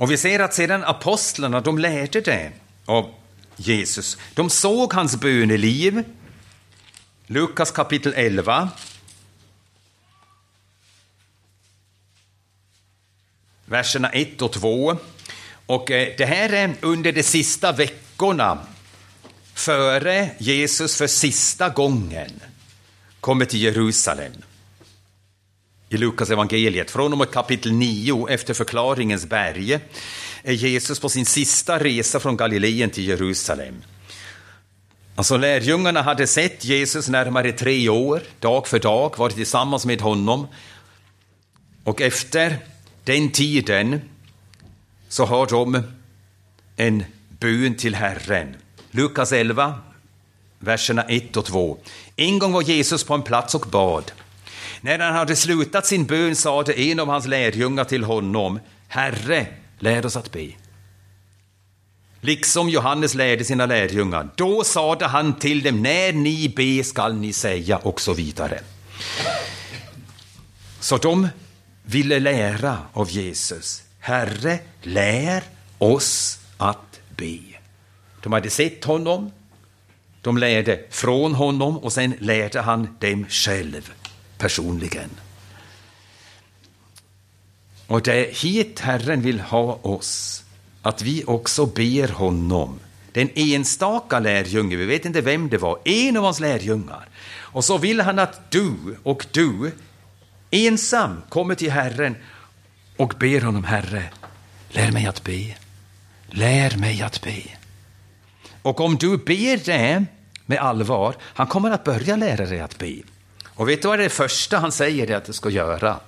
Och 0.02 0.12
vi 0.12 0.18
ser 0.18 0.40
att 0.40 0.54
sedan 0.54 0.84
apostlarna, 0.84 1.62
de 1.62 1.78
lärde 1.78 2.22
det 2.22 2.52
av 2.86 3.14
Jesus. 3.56 4.18
De 4.34 4.50
såg 4.50 4.94
hans 4.94 5.16
böneliv. 5.16 6.04
Lukas 7.26 7.72
kapitel 7.72 8.14
11. 8.16 8.70
Verserna 13.66 14.10
1 14.10 14.42
och 14.42 14.52
2. 14.52 14.98
Och 15.66 15.92
eh, 15.92 16.14
det 16.18 16.26
här 16.26 16.54
är 16.54 16.76
under 16.82 17.12
de 17.12 17.24
sista 17.24 17.72
veckorna 17.72 18.58
före 19.54 20.30
Jesus 20.38 20.98
för 20.98 21.08
sista 21.08 21.70
gången 21.70 22.42
kommer 23.22 23.46
till 23.46 23.62
Jerusalem. 23.62 24.34
I 25.90 25.98
Lukas 25.98 26.30
evangeliet 26.30 26.92
från 26.92 27.12
och 27.12 27.18
med 27.18 27.32
kapitel 27.32 27.72
9 27.72 28.28
efter 28.30 28.54
förklaringens 28.54 29.26
berg 29.26 29.80
är 30.44 30.54
Jesus 30.54 31.00
på 31.00 31.10
sin 31.10 31.26
sista 31.26 31.80
resa 31.80 32.20
från 32.20 32.38
Galileen 32.38 32.90
till 32.90 33.08
Jerusalem. 33.08 33.76
Alltså 35.16 35.38
lärjungarna 35.38 36.02
hade 36.02 36.28
sett 36.28 36.66
Jesus 36.66 37.10
närmare 37.10 37.52
tre 37.52 37.90
år, 37.90 38.22
dag 38.40 38.68
för 38.68 38.80
dag, 38.80 39.18
varit 39.18 39.36
tillsammans 39.36 39.86
med 39.86 40.02
honom. 40.02 40.48
Och 41.84 42.02
efter 42.02 42.58
den 43.04 43.32
tiden 43.32 44.02
så 45.10 45.26
har 45.26 45.48
de 45.48 45.84
en 46.76 47.04
bön 47.30 47.76
till 47.76 47.96
Herren. 47.96 48.56
Lukas 48.92 49.32
11, 49.32 49.80
verserna 50.62 51.04
1 51.04 51.38
och 51.38 51.46
2. 51.46 51.78
En 52.16 52.40
gång 52.40 52.52
var 52.52 52.62
Jesus 52.62 53.04
på 53.04 53.14
en 53.14 53.22
plats 53.22 53.56
och 53.56 53.68
bad. 53.72 54.12
När 54.82 55.00
han 55.00 55.14
hade 55.14 55.36
slutat 55.36 55.86
sin 55.86 56.06
bön 56.06 56.36
sade 56.36 56.74
en 56.74 57.00
av 57.00 57.08
hans 57.08 57.28
lärjungar 57.28 57.84
till 57.84 58.04
honom, 58.04 58.60
Herre, 58.88 59.48
lär 59.80 60.06
oss 60.06 60.16
att 60.16 60.32
be. 60.32 60.48
Liksom 62.22 62.70
Johannes 62.70 63.14
lärde 63.14 63.44
sina 63.46 63.66
lärjungar. 63.66 64.30
Då 64.36 64.64
sade 64.64 65.06
han 65.08 65.40
till 65.40 65.64
dem, 65.64 65.82
när 65.82 66.14
ni 66.14 66.50
be 66.50 66.84
skall 66.84 67.14
ni 67.16 67.34
säga 67.34 67.78
och 67.78 68.02
så 68.02 68.14
vidare. 68.14 68.60
Så 70.80 70.98
de 70.98 71.28
ville 71.84 72.20
lära 72.20 72.78
av 72.94 73.10
Jesus. 73.10 73.84
Herre, 74.00 74.60
lär 74.82 75.44
oss 75.78 76.40
att 76.58 77.00
be. 77.18 77.40
De 78.24 78.34
hade 78.34 78.50
sett 78.50 78.84
honom, 78.84 79.32
de 80.22 80.38
lärde 80.38 80.80
från 80.90 81.36
honom 81.36 81.78
och 81.78 81.94
sen 81.94 82.16
lärde 82.20 82.62
han 82.62 82.98
dem 83.00 83.26
själv 83.30 83.94
personligen. 84.38 85.10
Och 87.88 88.02
det 88.02 88.14
är 88.14 88.34
hit 88.34 88.80
Herren 88.80 89.22
vill 89.22 89.40
ha 89.40 89.80
oss, 89.82 90.44
att 90.82 91.02
vi 91.02 91.24
också 91.28 91.66
ber 91.66 92.08
honom. 92.08 92.80
Den 93.12 93.30
enstaka 93.36 94.20
lärjunge, 94.20 94.76
vi 94.76 94.86
vet 94.86 95.06
inte 95.06 95.22
vem 95.22 95.50
det 95.50 95.58
var, 95.58 95.80
en 95.86 96.18
av 96.18 96.24
hans 96.24 96.40
lärjungar. 96.40 97.08
Och 97.34 97.66
så 97.66 97.78
vill 97.78 98.02
han 98.02 98.20
att 98.20 98.52
du 98.52 98.76
och 99.04 99.26
du 99.32 99.72
ensam 100.52 101.22
kommer 101.30 101.56
till 101.56 101.72
Herren 101.72 102.16
och 102.98 103.14
ber 103.20 103.42
honom, 103.42 103.64
Herre, 103.64 104.10
lär 104.70 104.92
mig 104.92 105.06
att 105.06 105.24
be. 105.24 105.56
Lär 106.28 106.78
mig 106.78 107.02
att 107.02 107.22
be. 107.22 107.61
Och 108.62 108.80
om 108.80 108.96
du 108.96 109.18
ber 109.18 109.66
det 109.66 110.06
med 110.46 110.60
allvar, 110.60 111.16
han 111.22 111.48
kommer 111.48 111.72
att 111.72 111.84
börja 111.84 112.16
lära 112.16 112.46
dig 112.46 112.60
att 112.60 112.78
be. 112.78 112.96
Och 113.46 113.70
vet 113.70 113.82
du 113.82 113.88
vad 113.88 114.00
det 114.00 114.10
första 114.10 114.58
han 114.58 114.72
säger 114.72 115.18
att 115.18 115.26
du 115.26 115.34
ska 115.34 115.50
göra? 115.50 116.00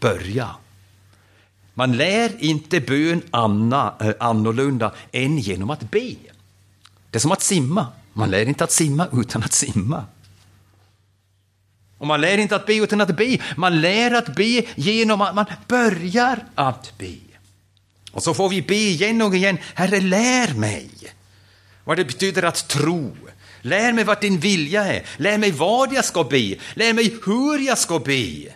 Börja. 0.00 0.48
Man 1.74 1.96
lär 1.96 2.44
inte 2.44 2.80
bön 2.80 3.22
anna, 3.30 3.94
äh, 4.00 4.10
annorlunda 4.20 4.92
än 5.12 5.38
genom 5.38 5.70
att 5.70 5.90
be. 5.90 6.14
Det 7.10 7.18
är 7.18 7.20
som 7.20 7.32
att 7.32 7.42
simma. 7.42 7.86
Man 8.12 8.30
lär 8.30 8.48
inte 8.48 8.64
att 8.64 8.72
simma 8.72 9.08
utan 9.12 9.42
att 9.42 9.52
simma. 9.52 10.04
Och 11.98 12.06
man 12.06 12.20
lär 12.20 12.38
inte 12.38 12.56
att 12.56 12.66
be 12.66 12.74
utan 12.74 13.00
att 13.00 13.16
be. 13.16 13.38
Man 13.56 13.80
lär 13.80 14.14
att 14.14 14.34
be 14.34 14.64
genom 14.74 15.20
att 15.20 15.34
man 15.34 15.44
börjar 15.68 16.44
att 16.54 16.92
be. 16.98 17.16
Och 18.12 18.22
så 18.22 18.34
får 18.34 18.48
vi 18.48 18.62
be 18.62 18.74
igen 18.74 19.22
och 19.22 19.36
igen, 19.36 19.58
Herre 19.74 20.00
lär 20.00 20.54
mig 20.54 20.90
vad 21.86 21.96
det 21.96 22.04
betyder 22.04 22.42
att 22.42 22.68
tro. 22.68 23.16
Lär 23.62 23.92
mig 23.92 24.04
vad 24.04 24.20
din 24.20 24.40
vilja 24.40 24.84
är, 24.84 25.06
lär 25.16 25.38
mig 25.38 25.50
vad 25.50 25.92
jag 25.92 26.04
ska 26.04 26.24
be, 26.24 26.56
lär 26.74 26.92
mig 26.92 27.16
hur 27.24 27.58
jag 27.58 27.78
ska 27.78 27.98
be. 27.98 28.54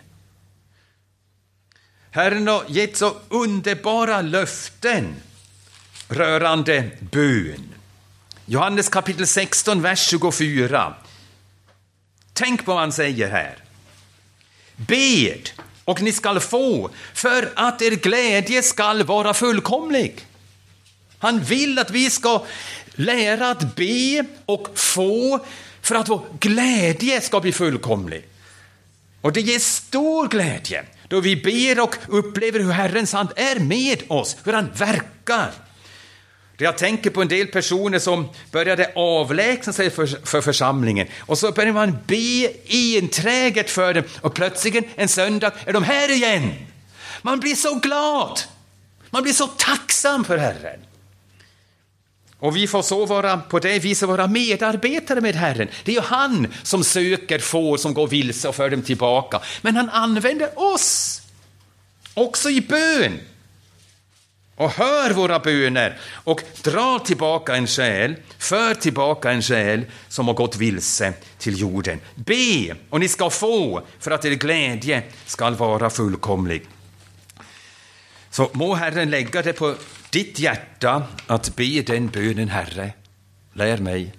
Herren 2.11 2.47
har 2.47 2.63
gett 2.67 2.97
så 2.97 3.15
underbara 3.29 4.21
löften 4.21 5.15
rörande 6.07 6.89
bön. 6.99 7.69
Johannes 8.45 8.89
kapitel 8.89 9.27
16, 9.27 9.81
vers 9.81 10.09
24. 10.09 10.93
Tänk 12.33 12.65
på 12.65 12.71
vad 12.71 12.81
han 12.81 12.91
säger 12.91 13.29
här. 13.29 13.57
Bed 14.75 15.49
och 15.85 16.01
ni 16.01 16.11
skall 16.11 16.39
få, 16.39 16.89
för 17.13 17.51
att 17.55 17.81
er 17.81 17.91
glädje 17.91 18.63
skall 18.63 19.03
vara 19.03 19.33
fullkomlig. 19.33 20.27
Han 21.21 21.39
vill 21.39 21.79
att 21.79 21.91
vi 21.91 22.09
ska 22.09 22.45
lära 22.91 23.49
att 23.49 23.75
be 23.75 24.25
och 24.45 24.67
få 24.75 25.45
för 25.81 25.95
att 25.95 26.09
vår 26.09 26.21
glädje 26.39 27.21
ska 27.21 27.39
bli 27.39 27.51
fullkomlig. 27.51 28.27
Och 29.21 29.33
det 29.33 29.41
ger 29.41 29.59
stor 29.59 30.27
glädje 30.27 30.85
då 31.07 31.19
vi 31.19 31.35
ber 31.35 31.83
och 31.83 31.95
upplever 32.07 32.59
hur 32.59 32.71
Herrens 32.71 33.13
hand 33.13 33.29
är 33.35 33.59
med 33.59 34.03
oss, 34.07 34.37
hur 34.43 34.53
han 34.53 34.71
verkar. 34.77 35.51
Jag 36.57 36.77
tänker 36.77 37.09
på 37.09 37.21
en 37.21 37.27
del 37.27 37.47
personer 37.47 37.99
som 37.99 38.29
började 38.51 38.91
avlägsna 38.95 39.73
sig 39.73 39.89
för, 39.89 40.25
för 40.25 40.41
församlingen 40.41 41.07
och 41.19 41.37
så 41.37 41.51
började 41.51 41.73
man 41.73 41.97
be 42.07 42.51
enträget 42.97 43.69
för 43.69 43.93
dem 43.93 44.03
och 44.21 44.33
plötsligt 44.33 44.87
en 44.95 45.07
söndag 45.07 45.51
är 45.65 45.73
de 45.73 45.83
här 45.83 46.11
igen. 46.11 46.53
Man 47.21 47.39
blir 47.39 47.55
så 47.55 47.75
glad. 47.75 48.39
Man 49.09 49.23
blir 49.23 49.33
så 49.33 49.47
tacksam 49.47 50.25
för 50.25 50.37
Herren. 50.37 50.79
Och 52.41 52.55
vi 52.55 52.67
får 52.67 52.81
så 52.81 53.05
vara 53.05 53.37
på 53.37 53.59
det 53.59 53.79
viset 53.79 54.09
vara 54.09 54.27
medarbetare 54.27 55.21
med 55.21 55.35
Herren. 55.35 55.67
Det 55.83 55.91
är 55.91 55.95
ju 55.95 56.01
han 56.01 56.53
som 56.63 56.83
söker 56.83 57.39
får 57.39 57.77
som 57.77 57.93
går 57.93 58.07
vilse 58.07 58.47
och 58.47 58.55
för 58.55 58.69
dem 58.69 58.81
tillbaka. 58.81 59.41
Men 59.61 59.75
han 59.75 59.89
använder 59.89 60.59
oss 60.73 61.21
också 62.13 62.49
i 62.49 62.61
bön 62.61 63.19
och 64.55 64.71
hör 64.71 65.13
våra 65.13 65.39
böner 65.39 65.99
och 66.23 66.41
drar 66.61 66.99
tillbaka 66.99 67.55
en 67.55 67.67
själ, 67.67 68.15
för 68.37 68.73
tillbaka 68.73 69.31
en 69.31 69.41
själ 69.41 69.85
som 70.07 70.27
har 70.27 70.33
gått 70.33 70.55
vilse 70.55 71.13
till 71.37 71.59
jorden. 71.59 71.99
Be 72.15 72.75
och 72.89 72.99
ni 72.99 73.07
ska 73.07 73.29
få 73.29 73.81
för 73.99 74.11
att 74.11 74.25
er 74.25 74.31
glädje 74.31 75.03
skall 75.25 75.55
vara 75.55 75.89
fullkomlig. 75.89 76.67
Så 78.29 78.49
må 78.53 78.75
Herren 78.75 79.09
lägga 79.09 79.41
det 79.41 79.53
på 79.53 79.75
ditt 80.11 80.39
hjärta 80.39 81.07
att 81.27 81.55
be 81.55 81.81
den 81.81 82.07
bönen, 82.07 82.49
Herre, 82.49 82.93
lär 83.53 83.77
mig 83.77 84.13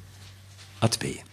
att 0.78 1.00
be. 1.00 1.31